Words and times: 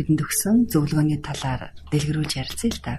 бидэнд 0.00 0.24
өгсөн 0.24 0.56
зөвлөгөөний 0.72 1.20
талаар 1.20 1.76
дэлгэрүүлж 1.92 2.32
ярилцъя 2.40 2.72
л 2.72 2.80
да. 2.80 2.94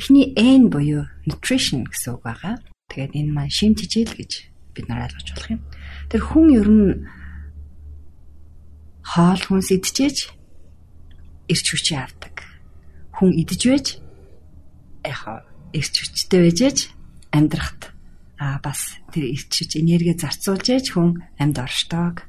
Эхний 0.00 0.32
N 0.32 0.72
буюу 0.72 1.04
nutrition 1.28 1.84
гэсэн 1.84 2.16
үг 2.16 2.24
байгаа. 2.24 2.56
Тэгээд 2.88 3.12
энэ 3.12 3.30
маань 3.36 3.52
шим 3.52 3.76
тижэл 3.76 4.16
гэж 4.16 4.32
бид 4.72 4.88
нар 4.88 5.04
ойлгож 5.04 5.28
болох 5.36 5.50
юм. 5.52 5.60
Тэр 6.08 6.22
хүн 6.24 6.46
ер 6.56 6.68
нь 6.72 6.88
хоол 9.04 9.42
хүнс 9.44 9.68
идчихэж 9.70 10.16
эрч 11.52 11.66
хүчээ 11.68 12.00
авдаг. 12.00 12.42
Хүн 13.14 13.30
идэж 13.44 13.60
байж 13.68 13.86
яхаа 15.04 15.44
эрч 15.76 15.94
хүчтэй 16.00 16.40
байжээж 16.48 16.78
амьдрахт 17.30 17.92
а 18.40 18.58
бас 18.58 18.98
тэр 19.12 19.30
эрч 19.30 19.52
хүч 19.52 19.78
энерги 19.78 20.16
зарцуулж 20.16 20.66
яж 20.72 20.86
хүн 20.90 21.22
амьд 21.38 21.60
оршдог 21.60 22.26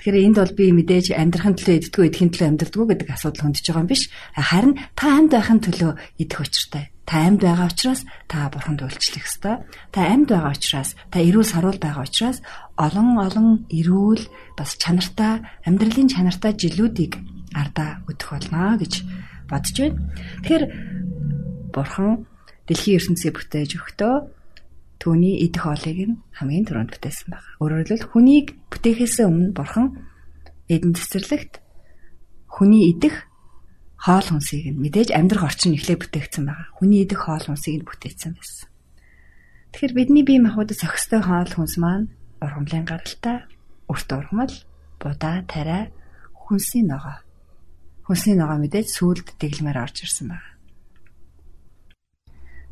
Тэгэхээр 0.00 0.24
энд 0.24 0.36
бол 0.40 0.54
би 0.56 0.64
мэдээж 0.72 1.06
амьдрахын 1.12 1.56
төлөө 1.58 1.76
иддгүү 1.82 2.04
идэхин 2.08 2.30
төлөө 2.32 2.48
амьдрдгүү 2.52 2.86
гэдэг 2.88 3.08
асуудал 3.12 3.42
хөндөж 3.50 3.64
байгаа 3.66 3.82
юм 3.82 3.90
биш. 3.90 4.02
Харин 4.32 4.74
та 4.96 5.06
амьд 5.12 5.32
байхын 5.36 5.60
төлөө 5.60 5.92
идэх 6.22 6.40
учиртай. 6.40 6.84
Та 7.02 7.26
амьд 7.26 7.40
байгаа 7.42 7.66
учраас 7.68 8.02
та 8.30 8.48
бурханд 8.48 8.80
үйлчлэх 8.86 9.26
ёстой. 9.26 9.56
Та 9.90 10.00
амьд 10.06 10.30
байгаа 10.30 10.54
учраас 10.54 10.94
та 11.10 11.18
эрүүл 11.18 11.44
саруул 11.44 11.78
байгаа 11.82 12.06
учраас 12.06 12.38
олон 12.78 13.18
олон 13.18 13.48
эрүүл 13.68 14.22
бас 14.56 14.78
чанартай 14.78 15.42
амьдралын 15.66 16.08
чанартай 16.08 16.52
жилүүдийг 16.54 17.18
ардаа 17.52 18.00
өдөх 18.06 18.28
болно 18.32 18.78
гэж 18.78 19.02
бодож 19.50 19.76
байна. 19.76 19.98
Тэгэхээр 20.46 20.64
бурхан 21.74 22.24
дэлхийн 22.70 22.96
ертөнцийг 22.96 23.34
бүтээж 23.36 23.70
өгтөө 23.76 24.14
түүний 25.02 25.42
идэх 25.42 25.66
хоолыг 25.66 25.98
нь 25.98 26.22
хамгийн 26.30 26.66
түрүүнд 26.70 26.94
бүтээсэн 26.94 27.28
байна. 27.34 27.50
Өөрөөр 27.58 27.82
хэлбэл 27.90 28.10
хүнийг 28.14 28.46
бүтээхээс 28.70 29.26
өмнө 29.26 29.50
бурхан 29.50 29.98
эдэн 30.70 30.94
цэцэрлэгт 30.94 31.58
хүний 32.46 32.94
идэх 32.94 33.26
хоол 33.98 34.22
хүнсийг 34.22 34.70
нь 34.70 34.78
мэдээж 34.78 35.10
амьдрах 35.10 35.50
орчин 35.50 35.74
эхлээ 35.74 35.98
бүтээгдсэн 35.98 36.46
байгаа. 36.46 36.70
Хүний 36.78 37.02
идэх 37.02 37.26
хоол 37.26 37.42
хүнсийг 37.42 37.82
нь 37.82 37.88
бүтээсэн 37.90 38.32
байсан. 38.38 38.70
Тэгэхээр 39.74 39.94
бидний 39.98 40.22
бие 40.22 40.38
махбодод 40.38 40.78
зохистой 40.78 41.18
хоол 41.18 41.50
хүнс 41.50 41.74
маань 41.82 42.06
ургамлын 42.38 42.86
гаралтай, 42.86 43.42
өрт 43.90 44.08
ургамал, 44.14 44.54
будаа, 45.02 45.42
тариа, 45.50 45.90
хүнсийн 46.30 46.86
ногоо. 46.94 47.18
Хүнсийн 48.06 48.38
ногоо 48.38 48.58
мэдээж 48.62 48.86
сүулт 48.90 49.34
дэглэмээр 49.38 49.82
орж 49.82 50.06
ирсэн 50.06 50.30
байна. 50.30 50.51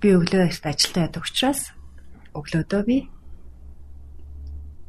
би 0.00 0.08
өглөө 0.16 0.48
эрт 0.48 0.64
ажилдаа 0.64 1.06
ядаг 1.08 1.24
учраас 1.28 1.70
өглөөдөө 2.32 2.82
би 2.88 2.96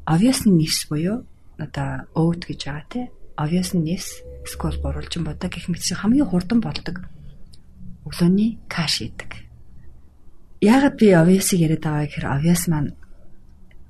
obvious 0.07 0.47
нис 0.47 0.87
буюу 0.89 1.27
одоо 1.59 2.07
oat 2.15 2.47
гэж 2.47 2.59
байгаа 2.65 2.85
тий. 2.89 3.05
Obvious 3.37 3.75
нис 3.75 4.23
скол 4.47 4.75
гурвалжин 4.81 5.23
бодог 5.23 5.51
гэх 5.51 5.67
мэт 5.69 5.83
хамгийн 5.83 6.27
хурдан 6.27 6.59
болдог 6.63 7.05
өглөөний 8.05 8.57
каш 8.67 9.01
идэг. 9.05 9.45
Яагаад 10.61 10.95
би 10.97 11.13
obvious-ыг 11.13 11.59
яриад 11.59 11.83
байгаа 11.83 12.05
гэхээр 12.05 12.31
obvious 12.31 12.63
маань 12.69 12.95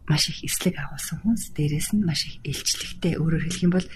маш 0.08 0.30
их 0.30 0.44
эслэг 0.44 0.76
агуулсан 0.80 1.20
хүнс 1.24 1.56
дээрээс 1.56 1.96
нь 1.96 2.04
маш 2.04 2.28
их 2.28 2.36
илчлэгтэй 2.44 3.16
өөрөөр 3.16 3.44
хэлэх 3.48 3.64
юм 3.64 3.74
бол 3.76 3.88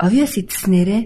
obvious 0.00 0.40
идснээрээ 0.40 1.02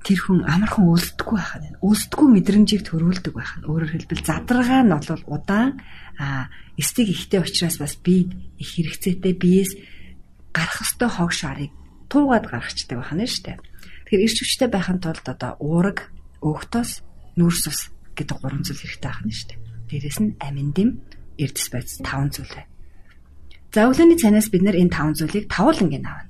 тэр 0.00 0.18
хүн 0.20 0.48
амархан 0.48 0.88
үлддэггүй 0.88 1.36
байх 1.36 1.54
нь. 1.60 1.76
Үлддэггүй 1.84 2.28
мэдрэмжийг 2.32 2.82
төрүүлдэг 2.88 3.34
байх 3.36 3.52
нь. 3.60 3.68
Өөрөөр 3.68 3.92
хэлбэл 3.92 4.24
задаргаа 4.24 4.82
нь 4.84 4.92
бол 4.96 5.24
удаан 5.28 5.80
а 6.16 6.48
эстиг 6.80 7.12
ихтэй 7.12 7.40
учраас 7.40 7.76
бас 7.76 8.00
би 8.00 8.32
их 8.56 8.68
хэрэгцээтэй 8.76 9.34
биес 9.36 9.76
гарах 10.56 10.80
ёстой 10.80 11.10
хог 11.12 11.32
шарыг 11.36 11.72
туугаад 12.08 12.48
гаргачдаг 12.48 12.96
байна 12.96 13.28
шүү 13.28 13.44
дээ. 13.44 13.58
Тэгэхээр 14.08 14.24
ирч 14.24 14.36
хүчтэй 14.40 14.68
байхын 14.72 14.98
тулд 14.98 15.26
одоо 15.28 15.52
уураг, 15.60 16.10
өөхтөс, 16.42 17.04
нүрс 17.36 17.64
ус 17.68 17.80
гэдэг 18.16 18.36
гурван 18.40 18.64
зүйл 18.64 18.80
хэрэгтэй 18.80 19.12
байна 19.12 19.30
шүү 19.36 19.48
дээ. 19.52 19.60
Дээрээс 19.88 20.18
нь 20.24 20.34
амин 20.40 20.70
дэм, 20.74 20.90
эрдэс 21.38 21.68
байц 21.70 21.90
таван 22.02 22.32
зүйл. 22.32 22.56
За 23.70 23.86
өглөөний 23.86 24.18
цанаас 24.18 24.50
бид 24.50 24.64
нэр 24.64 24.80
энэ 24.80 24.90
таван 24.90 25.14
зүйлийг 25.14 25.46
тавуулангийн 25.46 26.02
авна. 26.08 26.29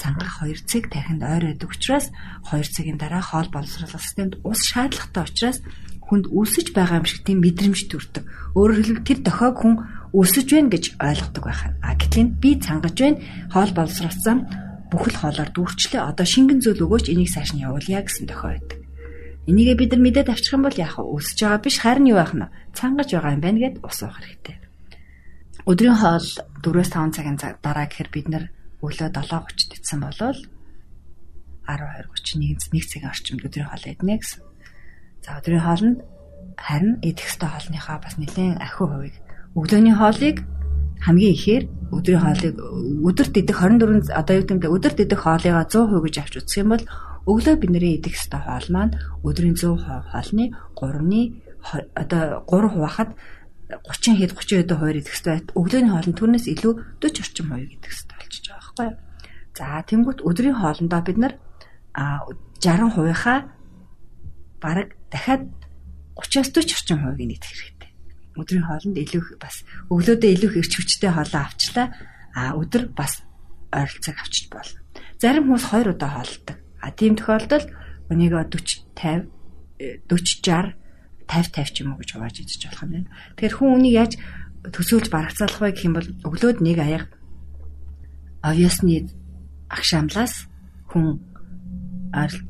цангах 0.00 0.42
2 0.42 0.68
цаг 0.68 0.92
тархинд 0.92 1.22
ойр 1.22 1.44
байдаг 1.52 1.70
учраас 1.70 2.06
2 2.48 2.62
цагийн 2.74 2.98
дараа 2.98 3.22
хоол 3.22 3.48
боловсруулах 3.52 4.02
системд 4.02 4.40
ус 4.44 4.60
шаардлагатай 4.64 5.24
учраас 5.24 5.58
хүнд 6.12 6.28
өсөж 6.28 6.76
байгаа 6.76 7.00
юм 7.00 7.06
шиг 7.08 7.24
тийм 7.24 7.40
мэдрэмж 7.40 7.88
төрдөг. 7.88 8.24
Өөрөөр 8.52 8.78
хэлбэл 8.84 9.08
тэр 9.08 9.18
дохойг 9.24 9.56
хүн 9.56 9.74
өсөж 10.12 10.46
байна 10.52 10.68
гэж 10.68 10.84
ойлгодог 11.00 11.44
байх. 11.48 11.62
А 11.80 11.96
гэтэл 11.96 12.36
би 12.36 12.50
цангаж 12.60 12.96
байна 13.00 13.18
хоол 13.48 13.72
боловсруулсан 13.72 14.38
бүхэл 14.92 15.16
хоолоор 15.16 15.50
дүүрчлээ. 15.56 16.04
Одоо 16.04 16.26
шингэн 16.28 16.60
зүйл 16.60 16.84
өгөөч 16.84 17.08
энийг 17.08 17.32
цааш 17.32 17.56
нь 17.56 17.64
явуулъя 17.64 18.04
гэсэн 18.04 18.28
дохой 18.28 18.60
байдаг. 18.60 18.78
Энийгээ 19.48 19.76
бид 19.80 19.90
нар 19.96 20.02
мэдээд 20.04 20.28
авчих 20.28 20.52
юм 20.52 20.68
бол 20.68 20.76
яах 20.76 21.00
вэ? 21.00 21.16
Өсөж 21.16 21.38
байгаа 21.40 21.60
биш 21.64 21.76
харин 21.80 22.12
юу 22.12 22.20
байх 22.20 22.32
нь? 22.36 22.52
Цангаж 22.76 23.08
байгаа 23.08 23.32
юм 23.32 23.42
байна 23.42 23.58
гэд 23.64 23.76
ус 23.80 23.98
уух 24.04 24.20
хэрэгтэй. 24.20 24.56
Өдрийн 25.64 25.96
хоол 25.96 26.28
4-5 26.60 27.16
цагийн 27.16 27.38
дараа 27.40 27.86
гэхээр 27.88 28.10
бид 28.12 28.28
нар 28.28 28.44
өглөө 28.82 29.08
7:30-д 29.14 29.78
идсэн 29.78 30.00
болвол 30.02 30.38
12:31 31.70 32.74
1 32.74 32.90
цагийн 32.90 33.10
орчимд 33.14 33.46
өдрийн 33.46 33.70
хоол 33.70 33.86
иднэ 33.86 34.18
гэсэн. 34.18 34.42
За 35.22 35.38
өдрийн 35.38 35.62
хоолнд 35.62 35.98
харин 36.58 36.98
идэх 37.06 37.30
ёстой 37.30 37.48
хоолныхаа 37.48 37.98
бас 38.02 38.18
нэлээд 38.18 38.58
ахиу 38.58 38.86
хувийг 38.90 39.16
өглөөний 39.54 39.94
хоолыг 39.94 40.36
хамгийн 41.06 41.34
ихээр 41.38 41.64
өдрийн 41.94 42.22
хоолыг 42.26 42.54
өдөрт 43.06 43.34
идэх 43.38 43.58
24 43.62 44.10
одоо 44.10 44.34
юу 44.34 44.46
гэмдэ 44.50 44.66
өдөрт 44.66 44.98
идэх 45.06 45.20
хоолыгаа 45.22 45.64
100% 45.70 46.02
гэж 46.02 46.14
авч 46.18 46.34
үзэх 46.42 46.62
юм 46.62 46.70
бол 46.74 46.84
өглөө 47.30 47.54
бидний 47.62 47.94
идэх 48.02 48.18
ёстой 48.18 48.42
хоол 48.42 48.66
маань 48.74 48.98
өдрийн 49.22 49.54
100 49.54 50.10
хоолны 50.10 50.44
3-ны 50.74 51.20
одоо 51.94 52.42
3 52.50 52.74
хуваахад 52.74 53.10
30 53.86 54.18
хэд 54.18 54.32
30 54.34 54.58
хэд 54.58 54.70
хуваар 54.74 54.98
идэх 54.98 55.14
ёстой. 55.14 55.40
Өглөөний 55.54 55.92
хоолнд 55.94 56.18
түүнээс 56.18 56.46
илүү 56.50 56.72
40 56.98 57.22
орчим 57.22 57.46
хувийг 57.48 57.72
идэх 57.78 57.94
ёстой 57.94 58.21
байхгүй 58.72 58.88
юу? 58.88 58.96
За 59.52 59.84
тэнгуут 59.84 60.24
өдрийн 60.24 60.56
хоолндоо 60.56 61.00
бид 61.04 61.18
нар 61.20 61.36
60%-ийнхаа 61.94 63.38
бараг 64.60 64.96
дахиад 65.12 65.44
30-аас 66.16 66.48
40 66.56 66.72
орчим 66.72 66.98
хувийг 67.04 67.36
идэх 67.36 67.52
хэрэгтэй. 67.52 67.90
Өдрийн 68.36 68.64
хоолнд 68.64 68.96
илүү 68.96 69.36
бас 69.36 69.60
өглөөдөө 69.92 70.30
илүү 70.32 70.50
эрч 70.56 70.72
хүчтэй 70.76 71.12
хоолоо 71.12 71.42
авчлаа. 71.44 71.92
А 72.32 72.56
өдөр 72.56 72.88
бас 72.96 73.20
ойролцоог 73.72 74.16
авчиж 74.24 74.48
болно. 74.48 74.80
Зарим 75.20 75.52
хүмүүс 75.52 75.68
2 75.68 75.92
удаа 75.92 76.10
хоолдог. 76.16 76.56
А 76.80 76.88
тийм 76.96 77.16
тохиолдолд 77.20 77.68
өнийг 78.08 78.32
40 78.32 78.88
50 78.96 79.28
40 80.08 80.08
60 80.08 80.80
50 81.28 81.52
50 81.52 81.72
ч 81.72 81.76
юм 81.84 81.92
уу 81.92 82.00
гэж 82.00 82.10
хувааж 82.16 82.36
идэж 82.40 82.60
болох 82.72 82.82
юм 82.88 82.92
байна. 82.92 83.08
Тэгэхээр 83.36 83.56
хүн 83.56 83.74
үнийг 83.76 83.94
яаж 84.00 84.12
төсөөлж 84.72 85.08
барагцаалах 85.12 85.60
вэ 85.60 85.72
гэх 85.72 85.86
юм 85.88 85.94
бол 85.96 86.08
өглөөд 86.28 86.58
нэг 86.64 86.78
аяга 86.80 87.06
овёсны 88.42 89.08
агшаамлаас 89.70 90.50
хүн 90.90 91.22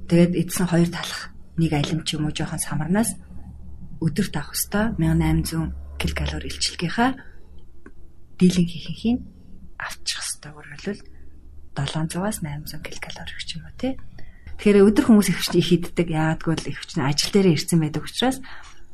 тэгээд 0.08 0.32
эдсэн 0.42 0.66
хоёр 0.66 0.90
талах 0.90 1.30
нэг 1.60 1.72
алим 1.72 2.00
ч 2.02 2.16
юм 2.16 2.26
уу 2.26 2.34
жоохон 2.34 2.58
самарнаас 2.58 3.14
өдөрт 4.02 4.34
авах 4.34 4.56
хэвээр 4.58 4.98
1800 4.98 5.70
ккал 6.00 6.42
илчилгийнхаа 6.42 7.10
дийлэн 8.40 8.66
хийхин 8.66 9.18
авчих 9.78 10.18
хэвээр 10.18 10.58
үргэлжлэл 10.58 11.02
700-аас 11.76 12.42
800 12.42 12.82
ккал 12.82 12.98
гэх 13.22 13.54
юм 13.56 13.64
уу 13.64 13.74
тий. 13.78 13.94
Тэгэхээр 14.58 14.84
өдөр 14.84 15.04
хүмүүс 15.08 15.28
их 15.32 15.38
хүчний 15.40 15.64
хийддэг. 15.64 16.08
Яагадгүй 16.12 16.54
л 16.58 16.70
их 16.70 16.78
хүчний 16.82 17.06
ажил 17.06 17.32
дээрээ 17.32 17.56
ирсэн 17.56 17.80
байдаг 17.80 18.04
учраас 18.04 18.38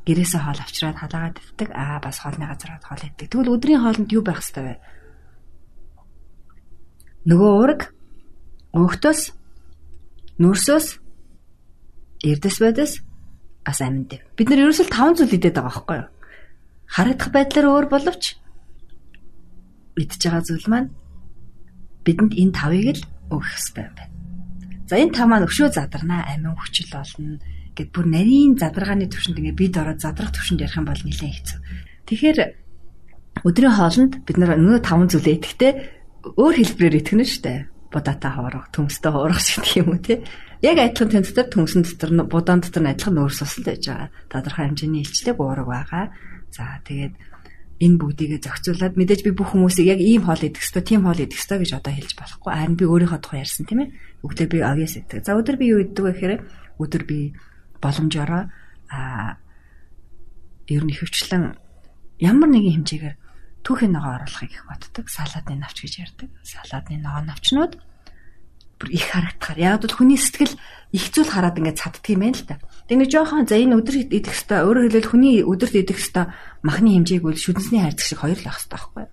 гэрээсээ 0.07 0.41
хоол 0.47 0.61
авчираад 0.63 0.99
халаагаад 1.03 1.37
иддэг. 1.43 1.69
Аа 1.75 1.99
бас 1.99 2.23
хоолны 2.23 2.47
газараа 2.47 2.79
хоол 2.79 3.03
иддэг. 3.03 3.27
Тэгвэл 3.29 3.53
өдрийн 3.59 3.83
хоолнд 3.83 4.09
юу 4.15 4.23
байх 4.23 4.41
хэвээр 4.41 4.63
вэ? 4.63 4.75
Нөгөө 7.29 7.51
уураг 7.61 7.93
өөхтөс 8.73 9.37
нүрсөөс 10.41 10.87
эрдэс 12.25 12.57
байдас 12.65 12.93
ас 13.69 13.79
аминд. 13.85 14.17
Бид 14.33 14.49
нар 14.49 14.65
ерөөсөл 14.65 14.89
5 14.89 15.21
зүйл 15.21 15.37
идэт 15.37 15.61
байгаа 15.61 15.69
байхгүй 15.69 15.97
юу? 16.01 16.09
Харагдах 16.89 17.29
байдлаар 17.29 17.69
өөр 17.69 17.87
боловч 17.93 18.41
идж 20.01 20.21
байгаа 20.25 20.41
зүйл 20.41 20.67
маань 20.73 20.89
бидэнд 22.09 22.33
энэ 22.33 22.57
тавыг 22.57 22.97
л 22.97 23.03
өгөх 23.29 23.45
хэрэгтэй 23.45 23.85
юм 23.85 23.95
байна. 23.99 24.15
За 24.89 24.97
энэ 24.97 25.13
тав 25.13 25.29
маань 25.29 25.45
өшөө 25.45 25.69
задарнаа 25.69 26.33
амин 26.33 26.57
хүчил 26.57 26.89
болно 26.97 27.37
гэд 27.77 27.89
бүр 27.93 28.07
нарийн 28.09 28.57
задаргааны 28.57 29.05
төвшөнд 29.13 29.37
ингээ 29.37 29.61
бид 29.69 29.77
ороод 29.77 30.01
задрах 30.01 30.33
төвшөнд 30.33 30.65
ярих 30.65 30.81
юм 30.81 30.89
бол 30.89 31.03
нэлээд 31.05 31.35
хэцүү. 31.37 31.59
Тэгэхээр 32.09 32.39
өдрийн 33.45 33.75
хоолнд 33.77 34.13
бид 34.25 34.37
нар 34.41 34.57
нөгөө 34.57 34.81
таван 34.81 35.13
зүйлээ 35.13 35.37
идэхдээ 35.37 35.73
өөр 36.25 36.55
хэлбэрээр 36.59 37.01
итгэнэ 37.03 37.25
штэ. 37.25 37.55
Будаатаа 37.89 38.33
хоорох, 38.37 38.67
төмстэй 38.75 39.13
хоорох 39.13 39.41
гэх 39.41 39.81
юм 39.81 39.97
уу 39.97 40.01
те. 40.03 40.21
Яг 40.61 40.77
адилхан 40.77 41.09
тэн 41.09 41.25
дотор 41.25 41.47
төмсөн 41.49 41.83
дотор 41.87 42.11
будаан 42.27 42.61
дотор 42.61 42.83
нь 42.83 42.93
адилхан 42.93 43.15
нөөц 43.17 43.41
сусал 43.41 43.65
байж 43.65 43.85
байгаа. 43.87 44.11
Тодорхой 44.29 44.65
хэмжээний 44.69 45.03
илчлэг 45.07 45.39
уураг 45.39 45.69
байгаа. 45.71 46.05
За 46.53 46.83
тэгээд 46.85 47.15
энэ 47.79 47.97
бүгдийгээ 48.03 48.41
зохицуулаад 48.43 48.99
мэдээж 48.99 49.23
би 49.23 49.31
бүх 49.33 49.55
хүмүүсийг 49.55 49.87
яг 49.87 50.01
ийм 50.03 50.27
хоол 50.27 50.43
идэх 50.43 50.67
ёстой, 50.67 50.83
тийм 50.83 51.07
хоол 51.07 51.23
идэх 51.23 51.39
ёстой 51.39 51.63
гэж 51.63 51.79
одоо 51.79 51.93
хэлж 51.95 52.13
болохгүй. 52.19 52.51
Харин 52.51 52.75
би 52.75 52.85
өөрийнхөө 52.91 53.21
тухай 53.23 53.41
ярьсан 53.47 53.65
тийм 53.71 53.81
ээ. 53.87 53.95
Өглөө 54.27 54.49
би 54.51 54.59
авьяас 54.67 54.95
идэх. 54.99 55.23
За 55.23 55.39
өдөр 55.39 55.57
би 55.57 55.71
юу 55.71 55.81
иддэг 55.87 56.03
вэ 56.03 56.11
гэхээр 56.11 56.35
өдөр 56.83 57.03
би 57.07 57.39
боломжоор 57.79 58.51
а 58.91 59.39
ер 60.67 60.83
нь 60.83 60.97
хөвчлэн 60.99 61.55
ямар 62.19 62.51
нэгэн 62.51 62.83
хэмжээгээр 62.83 63.17
түүхийн 63.67 63.93
ногоо 63.95 64.19
оруулахыг 64.19 64.53
их 64.53 64.65
боддог. 64.67 65.07
Салаадны 65.09 65.57
навч 65.59 65.79
гэж 65.83 65.95
ярьдаг. 66.05 66.29
Салаадны 66.43 66.99
ногоо 67.03 67.23
навчнууд 67.25 67.73
бүр 68.79 68.89
их 68.95 69.11
харагдахаар. 69.11 69.59
Яг 69.59 69.83
бол 69.83 69.95
хүний 69.95 70.19
сэтгэл 70.19 70.55
их 70.95 71.05
зүйл 71.11 71.29
хараад 71.29 71.59
ингээд 71.59 71.81
цаддаг 71.83 72.07
юм 72.09 72.23
байна 72.23 72.39
л 72.39 72.47
та. 72.47 72.63
Тэг 72.87 72.97
нэг 73.03 73.11
жоохон 73.11 73.45
за 73.51 73.59
энэ 73.59 73.75
өдөр 73.75 73.97
идэх 74.07 74.35
хэвээр 74.39 74.65
өөрөөр 74.65 74.87
хэлбэл 74.95 75.11
хүний 75.11 75.37
өдөрт 75.43 75.75
идэх 75.75 75.99
хэвээр 75.99 76.29
махны 76.63 76.89
хэмжээг 76.95 77.23
бол 77.27 77.37
шүдэнсний 77.37 77.83
хайрцаг 77.83 78.07
шиг 78.07 78.21
хоёр 78.23 78.39
л 78.39 78.49
ах 78.49 78.59
хэвээр 78.63 78.73
байхгүй. 78.73 79.05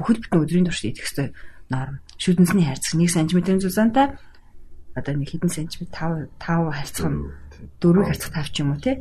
Бүхэл 0.00 0.20
бүтэн 0.24 0.40
өдрийн 0.40 0.66
турш 0.66 0.82
идэх 0.88 1.06
хэвээр 1.06 1.30
норм. 1.70 1.96
Шүдэнсний 2.16 2.66
хайрцаг 2.66 2.96
1 2.96 3.06
см-ийн 3.12 3.60
зузаантай 3.60 4.06
одоо 4.96 5.12
нэг 5.12 5.28
хэдэн 5.28 5.52
сантиметр 5.52 5.92
5 5.92 6.40
5 6.40 6.72
харьцах 6.72 7.06
нь 7.12 7.20
4 7.84 8.08
харьцах 8.08 8.32
5 8.32 8.48
ч 8.48 8.56
юм 8.64 8.72
уу 8.72 8.80
тий. 8.80 8.96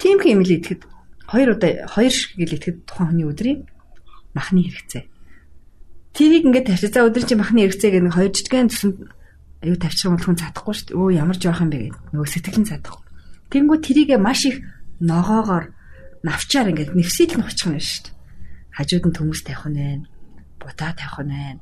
Тийм 0.00 0.18
хэмэл 0.18 0.56
идэхэд 0.56 0.88
хоёр 1.32 1.56
удаа 1.56 1.88
хоёр 1.88 2.12
шиг 2.12 2.36
гэл 2.36 2.56
идэхэд 2.60 2.78
тухайн 2.84 3.08
хүний 3.16 3.24
өдрийн 3.24 3.60
махны 4.36 4.68
хэрэгцээ. 4.68 5.04
Тэрийг 6.12 6.44
ингээд 6.44 6.68
тавьчих. 6.68 6.92
За 6.92 7.08
өдөр 7.08 7.24
чи 7.24 7.34
махны 7.40 7.64
хэрэгцээ 7.64 7.88
гэх 7.88 8.04
нэг 8.04 8.12
хоёр 8.12 8.32
жижигхэн 8.36 8.68
төсөнд 8.68 8.98
аюу 9.64 9.78
тавьчих 9.80 10.04
юм 10.04 10.20
бол 10.20 10.26
хүн 10.28 10.36
цадахгүй 10.36 10.74
шүү 10.76 10.86
дээ. 10.92 10.98
Өө 11.00 11.08
ямар 11.16 11.38
жоох 11.40 11.64
юм 11.64 11.70
бэ 11.72 11.78
гэдэг. 11.88 12.00
Нөгөө 12.12 12.28
сэтгэлэн 12.28 12.68
цадахгүй. 12.68 13.02
Тэнгүү 13.48 13.78
тэрийгэ 13.80 14.16
маш 14.20 14.40
их 14.44 14.56
ногоогоор 15.00 15.64
навчаар 16.20 16.68
ингээд 16.68 16.92
нэвсийл 16.92 17.40
нь 17.40 17.46
очих 17.48 17.68
нь 17.72 17.80
шүү 17.80 18.02
дээ. 18.12 18.16
Хажууд 18.76 19.04
нь 19.08 19.16
төмөс 19.16 19.40
тавих 19.40 19.64
нь 19.72 19.78
байна. 19.80 20.04
Бутаа 20.60 20.92
тавих 20.92 21.16
нь 21.24 21.32
байна. 21.32 21.60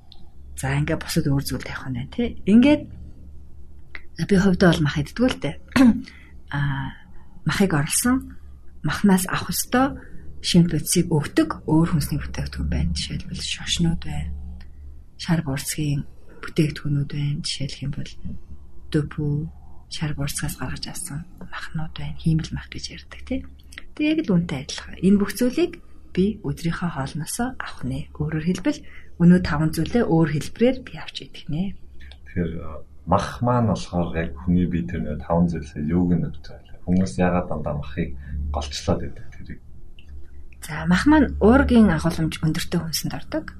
За 0.58 0.74
ингээд 0.74 0.98
бусад 0.98 1.30
өөр 1.30 1.44
зүйл 1.46 1.62
тавих 1.62 1.86
нь 1.86 1.94
байна 1.94 2.10
тий. 2.10 2.28
Ингээд 2.42 2.82
би 4.26 4.34
хувьдаа 4.34 4.74
бол 4.74 4.82
мах 4.82 4.98
иддэг 4.98 5.26
л 5.30 5.38
дээ. 5.38 5.54
Аа 6.58 6.98
махыг 7.46 7.70
орлсон 7.70 8.39
махнаас 8.82 9.24
авах 9.28 9.52
ёстой 9.52 9.86
шимт 10.40 10.72
бодисыг 10.72 11.12
өгдөг 11.12 11.68
өөр 11.68 11.88
хүнсний 11.92 12.20
бүтээгдэхүүн 12.20 12.68
байна. 12.72 12.96
Жишээлбэл 12.96 13.44
шошнууд 13.44 14.00
байна. 14.04 14.32
Шар 15.20 15.40
бурцгийн 15.44 16.02
бүтээгдэхүүнүүд 16.40 17.10
байна. 17.12 17.44
Жишээлх 17.44 17.78
юм 17.84 17.92
бол 17.92 18.12
дөпү 18.92 19.24
шар 19.92 20.12
бурцгаас 20.16 20.56
гаргаж 20.56 20.84
авсан 20.88 21.28
махнууд 21.44 21.92
байна. 21.92 22.16
Хиймэл 22.16 22.56
мах 22.56 22.72
гэж 22.72 22.84
ярьдаг 22.96 23.20
тий. 23.28 23.44
Тэг 23.94 24.04
яг 24.06 24.18
л 24.24 24.34
үнтэй 24.40 24.64
адилхан. 24.64 24.96
Энэ 25.04 25.20
бүх 25.20 25.36
зүйлийг 25.36 25.72
би 26.16 26.40
өдрийнхөө 26.40 26.90
хоолноосоо 26.96 27.48
авах 27.60 27.84
нэ. 27.84 28.08
Өөрөөр 28.16 28.46
хэлбэл 28.48 28.80
өнөө 29.20 29.40
таван 29.44 29.70
зүйлээ 29.76 30.04
өөр 30.08 30.28
хэлбэрээр 30.32 30.78
би 30.86 30.92
авч 30.96 31.16
идэх 31.28 31.44
нэ. 31.52 31.76
Тэгэхээр 32.32 32.52
мах 33.06 33.44
маань 33.44 33.68
болохоор 33.70 34.10
яг 34.16 34.30
хүний 34.40 34.66
бие 34.66 34.88
тэр 34.88 35.04
нэг 35.04 35.20
таван 35.26 35.46
зүйлсээ 35.52 35.84
юуг 35.84 36.10
нь 36.16 36.26
өгч 36.26 36.44
байгаа? 36.48 36.69
Хүмүүс 36.84 37.18
ягаад 37.18 37.48
дандаа 37.48 37.74
махыг 37.78 38.16
голчлоод 38.52 39.00
байдаг 39.00 39.26
тэрийг. 39.34 39.60
За 40.64 40.84
мах 40.86 41.04
маань 41.06 41.34
уургийн 41.40 41.90
агуулмж 41.90 42.40
өндөртэй 42.40 42.80
хүнсэнд 42.80 43.14
ордог. 43.14 43.54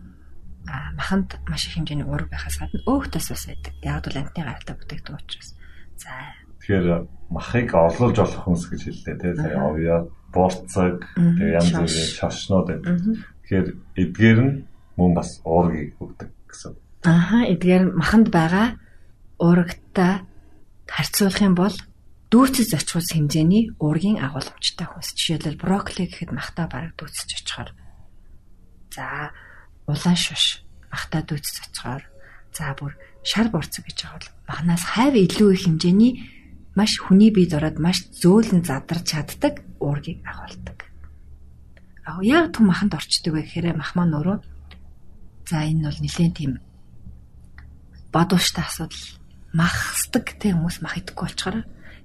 А 0.69 0.93
маханд 0.95 1.41
маш 1.49 1.67
их 1.67 1.75
хэмжээний 1.77 2.05
уург 2.05 2.29
байхаас 2.31 2.61
гадна 2.61 2.85
өөх 2.87 3.11
тас 3.11 3.31
ус 3.33 3.49
байдаг. 3.49 3.75
Яг 3.83 4.05
бол 4.05 4.17
амтны 4.21 4.45
гаралтай 4.45 4.75
бүтээгдэхүүн 4.77 5.21
учраас. 5.25 5.51
За 5.97 6.13
Тэгэхээр 6.61 7.09
махыг 7.33 7.69
орлуулж 7.75 8.17
болох 8.21 8.43
хүнс 8.45 8.65
гэж 8.69 8.81
хэллээ 8.85 9.17
тий. 9.17 9.33
Сая 9.33 9.59
овья, 9.65 9.97
борцог, 10.29 11.03
тэгээ 11.17 11.57
янз 11.57 11.73
бүрийн 11.73 12.11
шашнууд 12.21 12.67
байдаг. 12.69 12.95
Тэгэхээр 13.43 13.67
эдгээр 13.97 14.41
нь 14.45 14.55
мөн 15.01 15.11
бас 15.17 15.41
уургийг 15.43 15.97
өгдөг 15.99 16.31
гэсэн. 16.47 16.77
Аха 17.09 17.49
эдгээр 17.49 17.97
маханд 17.97 18.29
байгаа 18.29 18.77
уурагтай 19.41 20.21
харьцуулах 20.85 21.41
юм 21.41 21.57
бол 21.57 21.75
дүүцэж 22.31 22.79
очихус 22.79 23.11
хэмжээний 23.11 23.75
уургийн 23.83 24.23
агуулмжтай 24.23 24.87
хүнс. 24.87 25.19
Жишээлбэл 25.19 25.59
брокколи 25.59 26.07
гэхэд 26.07 26.31
махтаа 26.31 26.71
бараг 26.71 26.95
дүүцэж 26.95 27.29
очихоор. 27.43 27.71
За 28.95 29.35
улаан 29.91 30.15
шуш 30.15 30.63
махтаа 30.95 31.27
дүүцэж 31.27 31.57
очихоор. 31.67 32.07
За 32.55 32.71
бүр 32.79 32.95
шар 33.27 33.51
борцог 33.51 33.83
гэж 33.83 33.99
байгаа 34.07 34.19
бол 34.23 34.31
махнаас 34.47 34.85
хайв 34.95 35.15
илүү 35.19 35.51
их 35.59 35.63
хэмжээний 35.67 36.13
маш 36.79 37.03
хүний 37.03 37.35
бие 37.35 37.51
дороод 37.51 37.83
маш 37.83 38.07
зөөлөн 38.23 38.63
задарч 38.63 39.11
чаддаг 39.11 39.67
уургийг 39.83 40.23
агуулдаг. 40.23 40.87
Аа 42.07 42.23
яг 42.23 42.55
түн 42.55 42.71
маханд 42.71 42.95
орчдөг 42.95 43.35
вэ 43.35 43.43
гэхээр 43.43 43.75
мах 43.75 43.99
маань 43.99 44.15
өөрөө 44.15 44.39
за 45.51 45.67
энэ 45.67 45.83
бол 45.91 45.99
нэлээд 45.99 46.35
тийм 46.39 46.53
бодвоштой 48.15 48.65
асуудал 48.65 49.05
махсдаг 49.51 50.25
те 50.39 50.55
хүмүүс 50.55 50.79
мах 50.83 50.95
идэхгүй 50.99 51.27
болчоор 51.27 51.57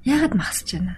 яагаад 0.05 0.33
махсаж 0.37 0.69
байна? 0.77 0.95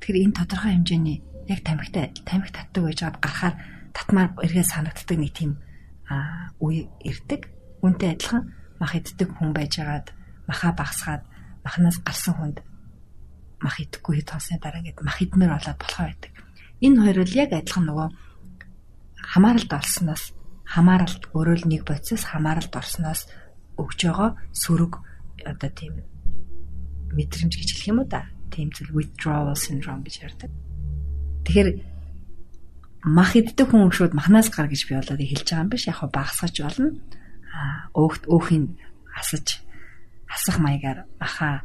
Тэгэхээр 0.00 0.22
энэ 0.24 0.36
тодорхой 0.40 0.72
хэмжээний 0.72 1.18
яг 1.52 1.60
тамхитай 1.64 2.12
тамхи 2.24 2.52
татдаг 2.52 2.82
байж 2.84 2.98
байгаад 3.04 3.20
гарахаар 3.20 3.54
татмаар 3.92 4.28
эргээ 4.44 4.66
санагддаг 4.66 5.18
нэг 5.20 5.32
тийм 5.36 5.52
үе 6.60 6.88
ирдэг. 7.04 7.52
Үнтэй 7.84 8.16
адилхан 8.16 8.42
мах 8.80 8.96
иддэг 8.96 9.28
хүн 9.36 9.52
байжгаад 9.52 10.10
маха 10.48 10.72
багсгаад 10.72 11.22
махнаас 11.64 11.98
гарсан 12.00 12.34
хүнд 12.34 12.58
мах 13.60 13.76
идэхгүй 13.82 14.22
хэд 14.22 14.30
хонсны 14.32 14.56
дараа 14.58 14.80
ингээд 14.80 15.04
мах 15.04 15.18
идмээр 15.20 15.52
болоод 15.52 15.78
болохоо 15.78 16.06
байдаг. 16.08 16.32
Энэ 16.80 17.00
хоёр 17.02 17.18
бол 17.22 17.34
яг 17.36 17.50
адилхан 17.52 17.84
нөгөө 17.86 18.08
хамааралд 19.28 19.72
орсноос 19.72 20.24
хамааралд 20.64 21.22
өөрөө 21.34 21.56
л 21.58 21.66
нэг 21.68 21.82
бодисоос 21.84 22.24
хамааралд 22.32 22.72
орсноос 22.72 23.26
өгж 23.76 23.98
байгаа 24.08 24.30
сөрөг 24.52 24.92
одоо 25.44 25.70
тийм 25.74 25.94
мэдрэмж 27.12 27.52
гэж 27.56 27.68
хэлэх 27.72 27.90
юм 27.92 28.00
уу 28.02 28.08
да. 28.08 28.30
Тийм 28.58 28.74
зүйл 28.74 28.90
withdrawal 28.90 29.54
syndrome 29.54 30.02
гэж 30.02 30.14
ярьдаг. 30.26 30.50
Тэгэхээр 31.46 31.70
мах 33.06 33.38
иддэг 33.38 33.70
хүн 33.70 33.94
шууд 33.94 34.18
махнаас 34.18 34.50
гар 34.50 34.66
гэж 34.66 34.82
би 34.90 34.98
болоод 34.98 35.22
хэлж 35.22 35.46
байгаа 35.46 35.62
юм 35.62 35.70
биш. 35.70 35.86
Яг 35.86 36.02
багсгаж 36.10 36.54
болно. 36.58 36.98
Аа 37.54 37.86
өөхт 37.94 38.26
өөхийг 38.26 38.74
асаж 39.14 39.62
асах 40.26 40.58
маягаар 40.58 41.06
маха 41.22 41.62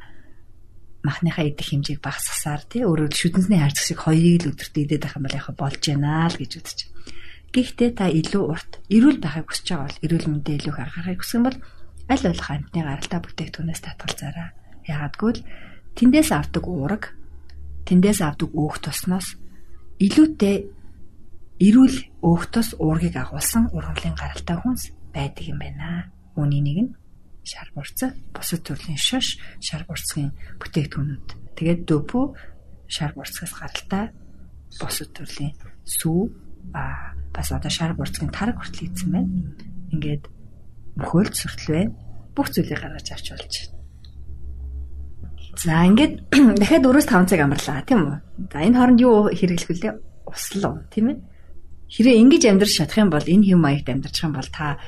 махныхаа 1.02 1.50
идэх 1.50 1.74
хэмжээг 1.74 2.00
багасгасаар 2.00 2.62
тий 2.70 2.86
өөрөөр 2.86 3.12
шүдэнсний 3.12 3.60
хайрцаг 3.60 3.86
шиг 3.90 4.00
хоёрыг 4.06 4.46
л 4.46 4.50
өдөрт 4.54 4.76
идээд 4.78 5.04
байх 5.04 5.18
юм 5.18 5.26
бол 5.26 5.38
яг 5.42 5.48
болж 5.58 5.82
байна 5.82 6.30
л 6.30 6.38
гэж 6.38 6.52
үзэж. 6.62 6.80
Гэхдээ 7.54 7.92
та 7.98 8.06
илүү 8.08 8.44
урт 8.54 8.72
эрүүл 8.88 9.20
байхыг 9.20 9.50
хүсэж 9.52 9.68
байгаа 9.68 9.88
бол 9.90 10.04
эрүүл 10.06 10.30
мэндэ 10.32 10.52
илүү 10.64 10.74
их 10.74 10.80
анхаарахыг 10.80 11.22
хүсэх 11.22 11.38
юм 11.42 11.46
бол 11.50 11.58
аль 12.08 12.24
болох 12.24 12.50
амтны 12.50 12.82
гаралтай 12.86 13.20
бүтээгдэхүүнээс 13.20 13.82
татгалзаарай. 13.84 14.50
Яагадгүй 14.88 15.32
л 15.34 15.42
тэндээс 15.98 16.30
авдаг 16.34 16.64
уураг 16.68 17.14
тэндээс 17.86 18.20
авдаг 18.24 18.50
өөх 18.54 18.82
тосноос 18.82 19.38
илүүтэй 20.02 20.56
эрүүл 21.62 21.98
өөх 22.26 22.44
тос 22.50 22.74
уургийг 22.80 23.16
агуулсан 23.20 23.70
ургамлын 23.76 24.18
гаралтай 24.18 24.58
хүнс 24.58 24.84
байдаг 25.14 25.46
юм 25.46 25.60
байна. 25.62 26.10
Үүний 26.36 26.62
нэг 26.66 26.78
нь 26.82 26.92
шар 27.46 27.70
бурцаг, 27.76 28.18
бусад 28.34 28.66
төрлийн 28.66 28.98
шиш, 28.98 29.38
шар 29.62 29.86
бурцгийн 29.86 30.34
бүтээгдэхүүнүүд. 30.60 31.28
Тэгээд 31.60 31.82
дөпү 31.86 32.20
шар 32.90 33.12
бурцгаас 33.14 33.54
гаралтай 33.54 34.06
бусад 34.82 35.10
төрлийн 35.14 35.54
сүү 35.86 36.22
а 36.74 37.14
бас 37.36 37.52
одоо 37.52 37.70
шар 37.70 37.94
бурцгийн 37.94 38.34
тараг 38.34 38.58
хүртэл 38.58 38.90
ийдсэн 38.90 39.10
байна. 39.14 39.30
Ингээд 39.94 40.24
бүхэл 40.98 41.30
зүртлээ 41.30 41.86
бүх 42.34 42.48
зүйлийг 42.50 42.82
гаргаж 42.82 43.08
авч 43.14 43.28
болж 43.30 43.54
байна. 43.54 43.73
За 45.55 45.86
ингээд 45.86 46.13
дахиад 46.62 46.83
4-5 46.86 47.29
цаг 47.29 47.39
амарлаа 47.45 47.86
тийм 47.86 48.00
үү? 48.10 48.17
За 48.50 48.57
энэ 48.65 48.77
хооронд 48.77 49.00
юу 49.01 49.29
хэрэглэх 49.29 49.69
вүлээ? 49.69 49.93
Услуу 50.25 50.81
тийм 50.89 51.05
ээ. 51.13 51.17
Хэрэг 51.93 52.15
ингэж 52.25 52.43
амьдрах 52.50 52.74
чадах 52.74 52.98
юм 52.98 53.10
бол 53.13 53.22
энэ 53.22 53.45
хэм 53.53 53.60
маягт 53.62 53.88
амьдрах 53.93 54.17
юм 54.17 54.33
бол 54.33 54.50
та 54.50 54.81